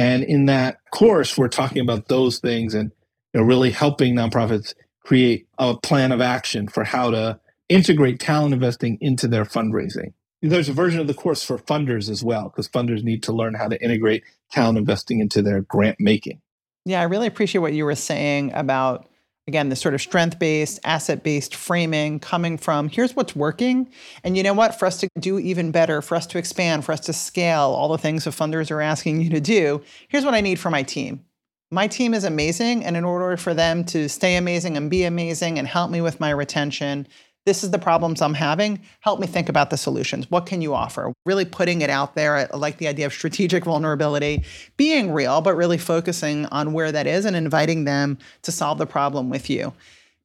And 0.00 0.24
in 0.24 0.46
that 0.46 0.78
course, 0.92 1.36
we're 1.36 1.48
talking 1.48 1.82
about 1.82 2.08
those 2.08 2.38
things 2.38 2.72
and 2.72 2.90
you 3.34 3.40
know, 3.40 3.46
really 3.46 3.70
helping 3.70 4.14
nonprofits 4.14 4.72
create 5.04 5.46
a 5.58 5.76
plan 5.76 6.10
of 6.10 6.22
action 6.22 6.68
for 6.68 6.84
how 6.84 7.10
to 7.10 7.38
integrate 7.68 8.18
talent 8.18 8.54
investing 8.54 8.96
into 9.02 9.28
their 9.28 9.44
fundraising. 9.44 10.14
There's 10.40 10.70
a 10.70 10.72
version 10.72 11.00
of 11.00 11.06
the 11.06 11.12
course 11.12 11.44
for 11.44 11.58
funders 11.58 12.08
as 12.08 12.24
well, 12.24 12.44
because 12.44 12.66
funders 12.66 13.02
need 13.02 13.22
to 13.24 13.32
learn 13.34 13.52
how 13.52 13.68
to 13.68 13.78
integrate 13.84 14.24
talent 14.50 14.78
investing 14.78 15.20
into 15.20 15.42
their 15.42 15.60
grant 15.60 16.00
making. 16.00 16.40
Yeah, 16.86 17.02
I 17.02 17.04
really 17.04 17.26
appreciate 17.26 17.60
what 17.60 17.74
you 17.74 17.84
were 17.84 17.94
saying 17.94 18.52
about 18.54 19.06
again, 19.46 19.68
this 19.68 19.80
sort 19.80 19.94
of 19.94 20.00
strength 20.00 20.38
based, 20.38 20.78
asset 20.84 21.22
based 21.22 21.54
framing 21.54 22.20
coming 22.20 22.56
from 22.56 22.88
here's 22.88 23.16
what's 23.16 23.34
working. 23.34 23.90
And 24.22 24.36
you 24.36 24.42
know 24.42 24.54
what? 24.54 24.78
For 24.78 24.86
us 24.86 24.98
to 24.98 25.08
do 25.18 25.38
even 25.38 25.70
better, 25.70 26.02
for 26.02 26.14
us 26.14 26.26
to 26.28 26.38
expand, 26.38 26.84
for 26.84 26.92
us 26.92 27.00
to 27.00 27.12
scale 27.12 27.70
all 27.70 27.88
the 27.88 27.98
things 27.98 28.24
the 28.24 28.30
funders 28.30 28.70
are 28.70 28.80
asking 28.80 29.20
you 29.20 29.30
to 29.30 29.40
do, 29.40 29.82
here's 30.08 30.24
what 30.24 30.34
I 30.34 30.40
need 30.40 30.58
for 30.58 30.70
my 30.70 30.82
team. 30.82 31.24
My 31.72 31.86
team 31.86 32.14
is 32.14 32.24
amazing. 32.24 32.84
And 32.84 32.96
in 32.96 33.04
order 33.04 33.36
for 33.36 33.54
them 33.54 33.84
to 33.86 34.08
stay 34.08 34.36
amazing 34.36 34.76
and 34.76 34.90
be 34.90 35.04
amazing 35.04 35.58
and 35.58 35.68
help 35.68 35.90
me 35.90 36.00
with 36.00 36.18
my 36.20 36.30
retention, 36.30 37.06
this 37.50 37.64
is 37.64 37.72
the 37.72 37.80
problems 37.80 38.22
I'm 38.22 38.34
having. 38.34 38.80
Help 39.00 39.18
me 39.18 39.26
think 39.26 39.48
about 39.48 39.70
the 39.70 39.76
solutions. 39.76 40.30
What 40.30 40.46
can 40.46 40.62
you 40.62 40.72
offer? 40.72 41.12
Really 41.26 41.44
putting 41.44 41.82
it 41.82 41.90
out 41.90 42.14
there. 42.14 42.36
I 42.36 42.56
like 42.56 42.78
the 42.78 42.86
idea 42.86 43.06
of 43.06 43.12
strategic 43.12 43.64
vulnerability, 43.64 44.44
being 44.76 45.10
real, 45.10 45.40
but 45.40 45.56
really 45.56 45.76
focusing 45.76 46.46
on 46.46 46.72
where 46.72 46.92
that 46.92 47.08
is 47.08 47.24
and 47.24 47.34
inviting 47.34 47.86
them 47.86 48.18
to 48.42 48.52
solve 48.52 48.78
the 48.78 48.86
problem 48.86 49.30
with 49.30 49.50
you. 49.50 49.72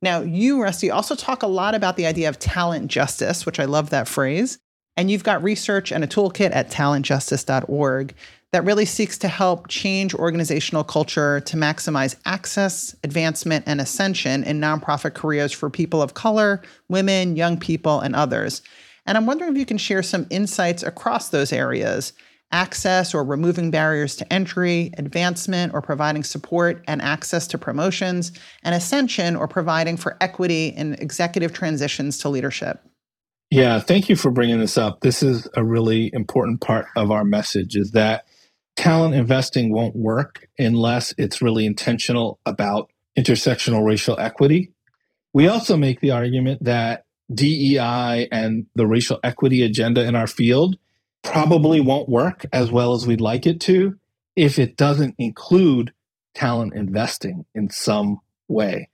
Now, 0.03 0.21
you, 0.21 0.61
Rusty, 0.61 0.91
also 0.91 1.15
talk 1.15 1.41
a 1.41 1.47
lot 1.47 1.73
about 1.73 1.97
the 1.97 2.05
idea 2.05 2.29
of 2.29 2.37
talent 2.37 2.91
justice, 2.91 3.43
which 3.43 3.59
I 3.59 3.65
love 3.65 3.89
that 3.89 4.07
phrase. 4.07 4.59
And 4.95 5.09
you've 5.09 5.23
got 5.23 5.41
research 5.41 5.91
and 5.91 6.03
a 6.03 6.07
toolkit 6.07 6.53
at 6.53 6.69
talentjustice.org 6.69 8.13
that 8.55 8.63
really 8.63 8.85
seeks 8.85 9.17
to 9.17 9.27
help 9.27 9.67
change 9.67 10.15
organizational 10.15 10.85
culture 10.85 11.41
to 11.41 11.57
maximize 11.57 12.15
access, 12.23 12.95
advancement, 13.03 13.65
and 13.67 13.81
ascension 13.81 14.45
in 14.45 14.61
nonprofit 14.61 15.13
careers 15.13 15.51
for 15.51 15.69
people 15.69 16.01
of 16.01 16.13
color, 16.13 16.61
women, 16.87 17.35
young 17.35 17.59
people, 17.59 17.99
and 17.99 18.15
others. 18.15 18.61
And 19.05 19.17
I'm 19.17 19.25
wondering 19.25 19.51
if 19.51 19.57
you 19.57 19.65
can 19.65 19.77
share 19.77 20.01
some 20.01 20.25
insights 20.29 20.83
across 20.83 21.31
those 21.31 21.51
areas 21.51 22.13
access 22.53 23.13
or 23.13 23.25
removing 23.25 23.71
barriers 23.71 24.15
to 24.15 24.33
entry, 24.33 24.89
advancement 24.97 25.73
or 25.73 25.81
providing 25.81 26.23
support 26.23 26.81
and 26.87 27.01
access 27.01 27.47
to 27.47 27.57
promotions, 27.57 28.31
and 28.63 28.73
ascension 28.73 29.35
or 29.35 29.49
providing 29.49 29.97
for 29.97 30.15
equity 30.21 30.67
in 30.67 30.93
executive 30.93 31.51
transitions 31.51 32.19
to 32.19 32.29
leadership. 32.29 32.79
Yeah, 33.51 33.81
thank 33.81 34.07
you 34.07 34.15
for 34.15 34.31
bringing 34.31 34.59
this 34.59 34.77
up. 34.77 35.01
This 35.01 35.21
is 35.21 35.45
a 35.55 35.65
really 35.65 36.09
important 36.13 36.61
part 36.61 36.85
of 36.95 37.11
our 37.11 37.25
message 37.25 37.75
is 37.75 37.91
that 37.91 38.23
talent 38.75 39.15
investing 39.15 39.71
won't 39.71 39.95
work 39.95 40.47
unless 40.57 41.13
it's 41.17 41.41
really 41.41 41.65
intentional 41.65 42.39
about 42.45 42.91
intersectional 43.17 43.85
racial 43.85 44.19
equity. 44.19 44.71
We 45.33 45.47
also 45.47 45.77
make 45.77 46.01
the 46.01 46.11
argument 46.11 46.63
that 46.63 47.05
DEI 47.33 48.27
and 48.31 48.67
the 48.75 48.85
racial 48.85 49.19
equity 49.23 49.63
agenda 49.63 50.05
in 50.05 50.15
our 50.15 50.27
field 50.27 50.77
probably 51.23 51.81
won't 51.81 52.07
work 52.07 52.45
as 52.53 52.71
well 52.71 52.93
as 52.93 53.07
we'd 53.07 53.21
like 53.21 53.45
it 53.45 53.59
to 53.61 53.97
if 54.35 54.59
it 54.59 54.77
doesn't 54.77 55.15
include 55.17 55.91
talent 56.33 56.73
investing 56.75 57.45
in 57.55 57.69
some 57.69 58.19
way. 58.47 58.89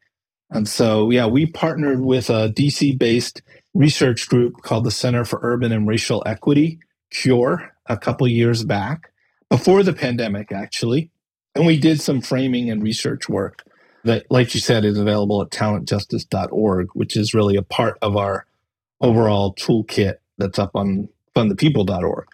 And 0.50 0.68
so, 0.68 1.10
yeah, 1.10 1.26
we 1.26 1.46
partnered 1.46 2.02
with 2.02 2.30
a 2.30 2.50
DC 2.50 2.98
based 2.98 3.42
research 3.74 4.28
group 4.28 4.62
called 4.62 4.84
the 4.84 4.92
Center 4.92 5.26
for 5.26 5.40
Urban 5.42 5.72
and 5.72 5.88
Racial 5.88 6.22
Equity, 6.26 6.80
CURE, 7.10 7.74
a 7.88 7.98
couple 7.98 8.28
years 8.28 8.64
back, 8.64 9.12
before 9.52 9.84
the 9.84 9.94
pandemic, 9.94 10.52
actually. 10.54 11.12
And 11.54 11.66
we 11.66 11.78
did 11.78 12.02
some 12.02 12.22
framing 12.22 12.72
and 12.72 12.82
research 12.82 13.28
work 13.28 13.64
that, 14.06 14.26
like 14.32 14.54
you 14.56 14.62
said, 14.62 14.86
is 14.86 14.98
available 14.98 15.42
at 15.42 15.50
talentjustice.org, 15.50 16.88
which 16.94 17.18
is 17.18 17.34
really 17.34 17.58
a 17.58 17.62
part 17.62 17.98
of 18.02 18.16
our 18.16 18.46
overall 19.02 19.54
toolkit 19.56 20.16
that's 20.38 20.58
up 20.58 20.72
on 20.74 21.10
fundthepeople.org. 21.36 22.28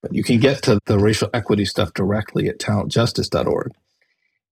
But 0.00 0.14
you 0.14 0.24
can 0.24 0.40
get 0.40 0.62
to 0.62 0.78
the 0.86 0.98
racial 0.98 1.28
equity 1.34 1.66
stuff 1.66 1.92
directly 1.92 2.48
at 2.48 2.58
talentjustice.org. 2.58 3.72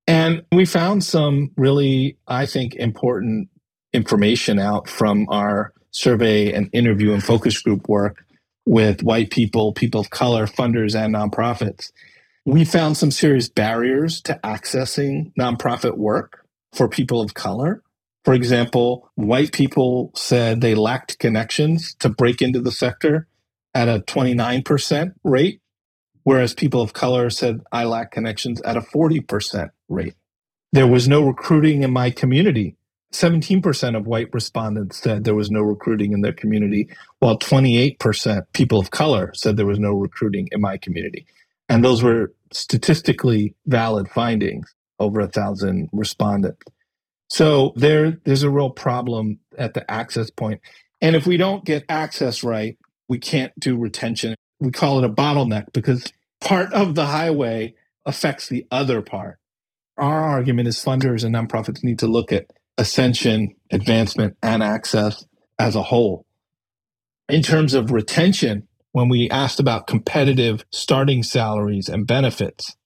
And 0.06 0.44
we 0.52 0.66
found 0.66 1.02
some 1.02 1.52
really, 1.56 2.18
I 2.28 2.44
think, 2.44 2.74
important 2.74 3.48
information 3.94 4.58
out 4.58 4.90
from 4.90 5.26
our 5.30 5.72
survey 5.90 6.52
and 6.52 6.68
interview 6.74 7.12
and 7.12 7.24
focus 7.24 7.62
group 7.62 7.88
work 7.88 8.24
with 8.66 9.02
white 9.02 9.30
people, 9.30 9.72
people 9.72 10.00
of 10.00 10.10
color, 10.10 10.46
funders, 10.46 10.94
and 10.94 11.14
nonprofits. 11.14 11.92
We 12.44 12.64
found 12.64 12.96
some 12.96 13.10
serious 13.10 13.48
barriers 13.48 14.20
to 14.22 14.38
accessing 14.44 15.32
nonprofit 15.38 15.96
work 15.96 16.46
for 16.72 16.88
people 16.88 17.20
of 17.20 17.34
color. 17.34 17.82
For 18.24 18.34
example, 18.34 19.10
white 19.14 19.52
people 19.52 20.10
said 20.14 20.60
they 20.60 20.74
lacked 20.74 21.18
connections 21.18 21.94
to 22.00 22.08
break 22.08 22.40
into 22.40 22.60
the 22.60 22.72
sector 22.72 23.28
at 23.74 23.88
a 23.88 24.00
29% 24.00 25.14
rate, 25.24 25.60
whereas 26.22 26.54
people 26.54 26.80
of 26.80 26.92
color 26.92 27.28
said 27.28 27.60
I 27.70 27.84
lack 27.84 28.10
connections 28.10 28.62
at 28.62 28.76
a 28.76 28.80
40% 28.80 29.70
rate. 29.88 30.14
There 30.72 30.86
was 30.86 31.06
no 31.06 31.24
recruiting 31.24 31.82
in 31.82 31.92
my 31.92 32.10
community. 32.10 32.76
17% 33.14 33.96
of 33.96 34.08
white 34.08 34.28
respondents 34.32 35.00
said 35.00 35.22
there 35.22 35.36
was 35.36 35.50
no 35.50 35.60
recruiting 35.60 36.12
in 36.12 36.22
their 36.22 36.32
community, 36.32 36.88
while 37.20 37.38
28% 37.38 38.42
people 38.52 38.80
of 38.80 38.90
color 38.90 39.32
said 39.34 39.56
there 39.56 39.66
was 39.66 39.78
no 39.78 39.92
recruiting 39.92 40.48
in 40.50 40.60
my 40.60 40.76
community. 40.76 41.24
And 41.68 41.84
those 41.84 42.02
were 42.02 42.34
statistically 42.52 43.54
valid 43.66 44.08
findings 44.08 44.74
over 44.98 45.20
a 45.20 45.28
thousand 45.28 45.90
respondents. 45.92 46.60
So 47.30 47.72
there, 47.76 48.18
there's 48.24 48.42
a 48.42 48.50
real 48.50 48.70
problem 48.70 49.38
at 49.56 49.74
the 49.74 49.88
access 49.88 50.30
point. 50.30 50.60
And 51.00 51.14
if 51.14 51.24
we 51.24 51.36
don't 51.36 51.64
get 51.64 51.84
access 51.88 52.42
right, 52.42 52.76
we 53.08 53.18
can't 53.18 53.52
do 53.60 53.76
retention. 53.76 54.34
We 54.58 54.72
call 54.72 54.98
it 54.98 55.04
a 55.04 55.12
bottleneck 55.12 55.72
because 55.72 56.12
part 56.40 56.72
of 56.72 56.96
the 56.96 57.06
highway 57.06 57.74
affects 58.04 58.48
the 58.48 58.66
other 58.72 59.02
part. 59.02 59.38
Our 59.96 60.20
argument 60.20 60.66
is 60.66 60.84
funders 60.84 61.24
and 61.24 61.34
nonprofits 61.34 61.84
need 61.84 62.00
to 62.00 62.08
look 62.08 62.32
at 62.32 62.46
ascension, 62.78 63.54
advancement, 63.70 64.36
and 64.42 64.62
access 64.62 65.24
as 65.58 65.76
a 65.76 65.82
whole. 65.82 66.26
In 67.28 67.42
terms 67.42 67.74
of 67.74 67.90
retention, 67.90 68.68
when 68.92 69.08
we 69.08 69.30
asked 69.30 69.60
about 69.60 69.86
competitive 69.86 70.64
starting 70.70 71.22
salaries 71.22 71.88
and 71.88 72.06
benefits, 72.06 72.76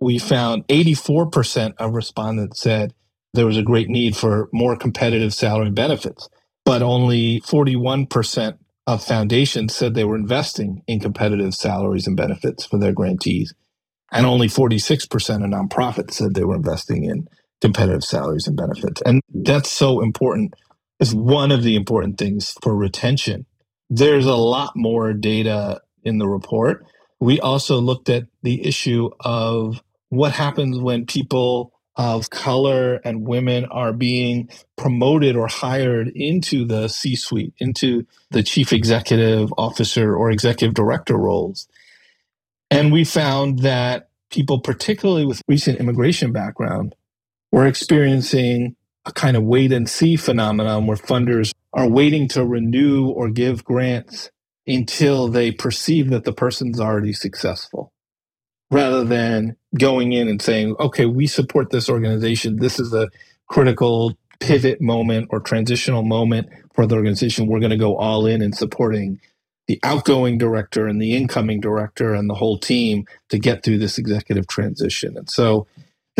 we 0.00 0.18
found 0.18 0.66
84% 0.68 1.74
of 1.78 1.92
respondents 1.92 2.60
said 2.60 2.94
there 3.34 3.46
was 3.46 3.56
a 3.56 3.62
great 3.62 3.88
need 3.88 4.16
for 4.16 4.48
more 4.52 4.76
competitive 4.76 5.34
salary 5.34 5.66
and 5.66 5.76
benefits, 5.76 6.28
but 6.64 6.82
only 6.82 7.40
41% 7.42 8.58
of 8.86 9.04
foundations 9.04 9.74
said 9.74 9.94
they 9.94 10.04
were 10.04 10.16
investing 10.16 10.82
in 10.86 11.00
competitive 11.00 11.54
salaries 11.54 12.06
and 12.06 12.16
benefits 12.16 12.64
for 12.64 12.78
their 12.78 12.92
grantees. 12.92 13.54
And 14.12 14.26
only 14.26 14.48
46% 14.48 15.04
of 15.04 15.50
nonprofits 15.50 16.14
said 16.14 16.34
they 16.34 16.44
were 16.44 16.56
investing 16.56 17.04
in 17.04 17.28
competitive 17.60 18.04
salaries 18.04 18.46
and 18.46 18.56
benefits. 18.56 19.02
And 19.02 19.20
that's 19.32 19.70
so 19.70 20.00
important. 20.00 20.54
It's 20.98 21.14
one 21.14 21.50
of 21.50 21.62
the 21.62 21.76
important 21.76 22.18
things 22.18 22.54
for 22.62 22.74
retention. 22.76 23.46
There's 23.88 24.26
a 24.26 24.36
lot 24.36 24.72
more 24.76 25.12
data 25.12 25.80
in 26.04 26.18
the 26.18 26.28
report. 26.28 26.84
We 27.18 27.40
also 27.40 27.78
looked 27.78 28.08
at 28.08 28.24
the 28.42 28.66
issue 28.66 29.10
of 29.20 29.82
what 30.08 30.32
happens 30.32 30.78
when 30.78 31.06
people 31.06 31.72
of 31.96 32.30
color 32.30 33.00
and 33.04 33.26
women 33.26 33.66
are 33.66 33.92
being 33.92 34.48
promoted 34.76 35.36
or 35.36 35.48
hired 35.48 36.08
into 36.14 36.64
the 36.64 36.88
C 36.88 37.14
suite, 37.14 37.52
into 37.58 38.06
the 38.30 38.42
chief 38.42 38.72
executive 38.72 39.52
officer 39.58 40.14
or 40.14 40.30
executive 40.30 40.74
director 40.74 41.16
roles. 41.16 41.68
And 42.70 42.92
we 42.92 43.04
found 43.04 43.60
that 43.60 44.08
people, 44.30 44.60
particularly 44.60 45.26
with 45.26 45.42
recent 45.48 45.78
immigration 45.78 46.32
background, 46.32 46.94
were 47.52 47.66
experiencing 47.66 48.76
a 49.06 49.12
kind 49.12 49.36
of 49.36 49.42
wait 49.42 49.72
and 49.72 49.88
see 49.88 50.16
phenomenon 50.16 50.86
where 50.86 50.96
funders 50.96 51.52
are 51.72 51.88
waiting 51.88 52.28
to 52.28 52.44
renew 52.44 53.08
or 53.08 53.30
give 53.30 53.64
grants 53.64 54.30
until 54.66 55.28
they 55.28 55.50
perceive 55.50 56.10
that 56.10 56.24
the 56.24 56.32
person's 56.32 56.80
already 56.80 57.12
successful 57.12 57.92
rather 58.70 59.04
than 59.04 59.56
going 59.78 60.12
in 60.12 60.28
and 60.28 60.40
saying, 60.40 60.76
okay, 60.78 61.06
we 61.06 61.26
support 61.26 61.70
this 61.70 61.88
organization. 61.88 62.56
This 62.56 62.78
is 62.78 62.92
a 62.92 63.08
critical 63.48 64.16
pivot 64.38 64.80
moment 64.80 65.28
or 65.30 65.40
transitional 65.40 66.02
moment 66.02 66.48
for 66.74 66.86
the 66.86 66.94
organization. 66.94 67.46
We're 67.46 67.60
going 67.60 67.70
to 67.70 67.76
go 67.76 67.96
all 67.96 68.26
in 68.26 68.42
in 68.42 68.52
supporting 68.52 69.20
the 69.66 69.80
outgoing 69.82 70.38
director 70.38 70.86
and 70.86 71.00
the 71.00 71.16
incoming 71.16 71.60
director 71.60 72.14
and 72.14 72.28
the 72.28 72.34
whole 72.34 72.58
team 72.58 73.06
to 73.28 73.38
get 73.38 73.62
through 73.62 73.78
this 73.78 73.98
executive 73.98 74.46
transition. 74.46 75.16
And 75.16 75.28
so 75.28 75.66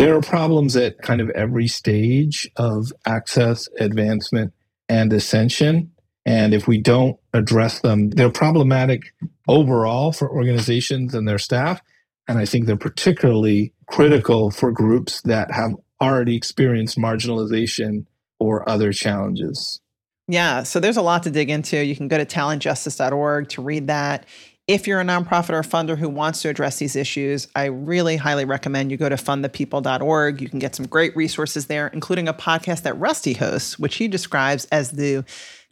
there 0.01 0.17
are 0.17 0.23
problems 0.23 0.77
at 0.77 0.97
kind 1.03 1.21
of 1.21 1.29
every 1.31 1.69
stage 1.69 2.51
of 2.57 2.91
access, 3.05 3.69
advancement, 3.79 4.55
and 4.89 5.13
ascension. 5.13 5.93
And 6.25 6.55
if 6.55 6.67
we 6.67 6.81
don't 6.81 7.19
address 7.35 7.81
them, 7.81 8.09
they're 8.09 8.31
problematic 8.31 9.13
overall 9.47 10.13
for 10.13 10.31
organizations 10.31 11.15
and 11.15 11.29
their 11.29 11.37
staff. 11.37 11.83
And 12.27 12.39
I 12.39 12.47
think 12.47 12.65
they're 12.65 12.77
particularly 12.77 13.75
critical 13.89 14.51
for 14.51 14.73
groups 14.73 15.21
that 15.23 15.51
have 15.53 15.73
already 16.01 16.35
experienced 16.35 16.97
marginalization 16.97 18.07
or 18.39 18.67
other 18.67 18.95
challenges. 18.95 19.83
Yeah, 20.29 20.63
so 20.63 20.81
there's 20.81 20.97
a 20.97 21.03
lot 21.03 21.25
to 21.25 21.31
dig 21.31 21.51
into. 21.51 21.85
You 21.85 21.95
can 21.95 22.09
go 22.09 22.17
to 22.17 22.25
talentjustice.org 22.25 23.51
to 23.51 23.63
read 23.63 23.89
that. 23.89 24.25
If 24.71 24.87
you're 24.87 25.01
a 25.01 25.05
nonprofit 25.05 25.51
or 25.51 25.63
funder 25.63 25.99
who 25.99 26.09
wants 26.09 26.43
to 26.43 26.49
address 26.49 26.79
these 26.79 26.95
issues, 26.95 27.49
I 27.57 27.65
really 27.65 28.17
highly 28.17 28.45
recommend 28.45 28.93
you 28.93 28.97
go 28.97 29.09
to 29.09 29.17
fundthepeople.org. 29.17 30.41
You 30.41 30.49
can 30.49 30.61
get 30.61 30.77
some 30.77 30.87
great 30.87 31.17
resources 31.17 31.67
there, 31.67 31.89
including 31.89 32.29
a 32.29 32.33
podcast 32.33 32.83
that 32.83 32.97
Rusty 32.97 33.33
hosts, 33.33 33.81
which 33.81 33.97
he 33.97 34.07
describes 34.07 34.67
as 34.67 34.93
the 34.93 35.25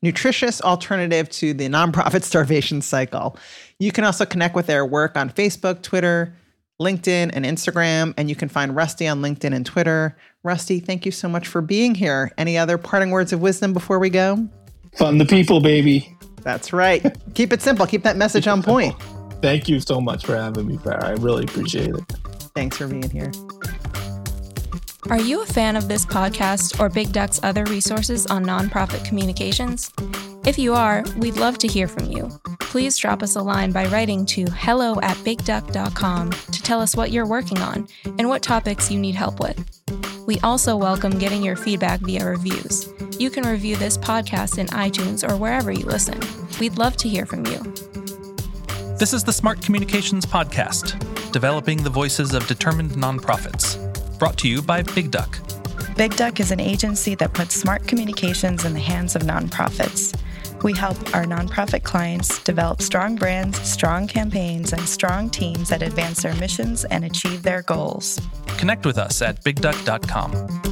nutritious 0.02 0.60
alternative 0.60 1.30
to 1.30 1.54
the 1.54 1.68
nonprofit 1.68 2.22
starvation 2.24 2.82
cycle. 2.82 3.36
You 3.78 3.92
can 3.92 4.02
also 4.02 4.26
connect 4.26 4.56
with 4.56 4.66
their 4.66 4.84
work 4.84 5.16
on 5.16 5.30
Facebook, 5.30 5.82
Twitter, 5.82 6.34
LinkedIn, 6.80 7.30
and 7.32 7.44
Instagram, 7.44 8.14
and 8.16 8.28
you 8.28 8.34
can 8.34 8.48
find 8.48 8.74
Rusty 8.74 9.06
on 9.06 9.22
LinkedIn 9.22 9.54
and 9.54 9.64
Twitter. 9.64 10.16
Rusty, 10.42 10.80
thank 10.80 11.06
you 11.06 11.12
so 11.12 11.28
much 11.28 11.46
for 11.46 11.60
being 11.60 11.94
here. 11.94 12.32
Any 12.36 12.58
other 12.58 12.78
parting 12.78 13.12
words 13.12 13.32
of 13.32 13.40
wisdom 13.40 13.72
before 13.72 14.00
we 14.00 14.10
go? 14.10 14.48
Fund 14.96 15.20
the 15.20 15.24
people, 15.24 15.60
baby. 15.60 16.17
That's 16.42 16.72
right. 16.72 17.04
keep 17.34 17.52
it 17.52 17.62
simple. 17.62 17.86
Keep 17.86 18.02
that 18.04 18.16
message 18.16 18.46
on 18.46 18.62
point. 18.62 18.94
Thank 19.42 19.68
you 19.68 19.78
so 19.80 20.00
much 20.00 20.26
for 20.26 20.36
having 20.36 20.66
me, 20.66 20.76
Farra. 20.78 21.04
I 21.04 21.12
really 21.12 21.44
appreciate 21.44 21.90
it. 21.90 22.04
Thanks 22.54 22.76
for 22.76 22.88
being 22.88 23.08
here. 23.08 23.30
Are 25.10 25.20
you 25.20 25.42
a 25.42 25.46
fan 25.46 25.76
of 25.76 25.88
this 25.88 26.04
podcast 26.04 26.80
or 26.80 26.88
Big 26.88 27.12
Duck's 27.12 27.40
other 27.42 27.64
resources 27.66 28.26
on 28.26 28.44
nonprofit 28.44 29.04
communications? 29.04 29.92
If 30.44 30.58
you 30.58 30.74
are, 30.74 31.04
we'd 31.16 31.36
love 31.36 31.58
to 31.58 31.68
hear 31.68 31.86
from 31.86 32.06
you. 32.06 32.30
Please 32.58 32.96
drop 32.98 33.22
us 33.22 33.36
a 33.36 33.40
line 33.40 33.70
by 33.70 33.86
writing 33.86 34.26
to 34.26 34.44
hello 34.50 34.98
at 35.00 35.16
bigduck.com 35.18 36.30
to 36.30 36.62
tell 36.62 36.80
us 36.80 36.96
what 36.96 37.10
you're 37.10 37.26
working 37.26 37.58
on 37.58 37.88
and 38.04 38.28
what 38.28 38.42
topics 38.42 38.90
you 38.90 38.98
need 38.98 39.14
help 39.14 39.40
with. 39.40 39.64
We 40.26 40.38
also 40.40 40.76
welcome 40.76 41.18
getting 41.18 41.42
your 41.42 41.56
feedback 41.56 42.00
via 42.00 42.26
reviews. 42.26 42.88
You 43.18 43.30
can 43.30 43.44
review 43.48 43.74
this 43.74 43.98
podcast 43.98 44.58
in 44.58 44.68
iTunes 44.68 45.28
or 45.28 45.36
wherever 45.36 45.72
you 45.72 45.84
listen. 45.84 46.20
We'd 46.60 46.78
love 46.78 46.96
to 46.98 47.08
hear 47.08 47.26
from 47.26 47.44
you. 47.46 47.58
This 48.96 49.12
is 49.12 49.24
the 49.24 49.32
Smart 49.32 49.60
Communications 49.60 50.24
Podcast, 50.24 51.32
developing 51.32 51.82
the 51.82 51.90
voices 51.90 52.32
of 52.32 52.46
determined 52.46 52.92
nonprofits. 52.92 53.76
Brought 54.20 54.36
to 54.38 54.48
you 54.48 54.62
by 54.62 54.82
Big 54.82 55.10
Duck. 55.10 55.36
Big 55.96 56.14
Duck 56.14 56.38
is 56.38 56.52
an 56.52 56.60
agency 56.60 57.16
that 57.16 57.32
puts 57.32 57.56
smart 57.56 57.88
communications 57.88 58.64
in 58.64 58.72
the 58.72 58.78
hands 58.78 59.16
of 59.16 59.22
nonprofits. 59.22 60.16
We 60.62 60.72
help 60.72 60.96
our 61.12 61.24
nonprofit 61.24 61.82
clients 61.82 62.42
develop 62.44 62.80
strong 62.80 63.16
brands, 63.16 63.60
strong 63.60 64.06
campaigns, 64.06 64.72
and 64.72 64.82
strong 64.82 65.28
teams 65.28 65.70
that 65.70 65.82
advance 65.82 66.22
their 66.22 66.34
missions 66.36 66.84
and 66.84 67.04
achieve 67.04 67.42
their 67.42 67.62
goals. 67.62 68.20
Connect 68.58 68.86
with 68.86 68.96
us 68.96 69.22
at 69.22 69.42
bigduck.com. 69.42 70.67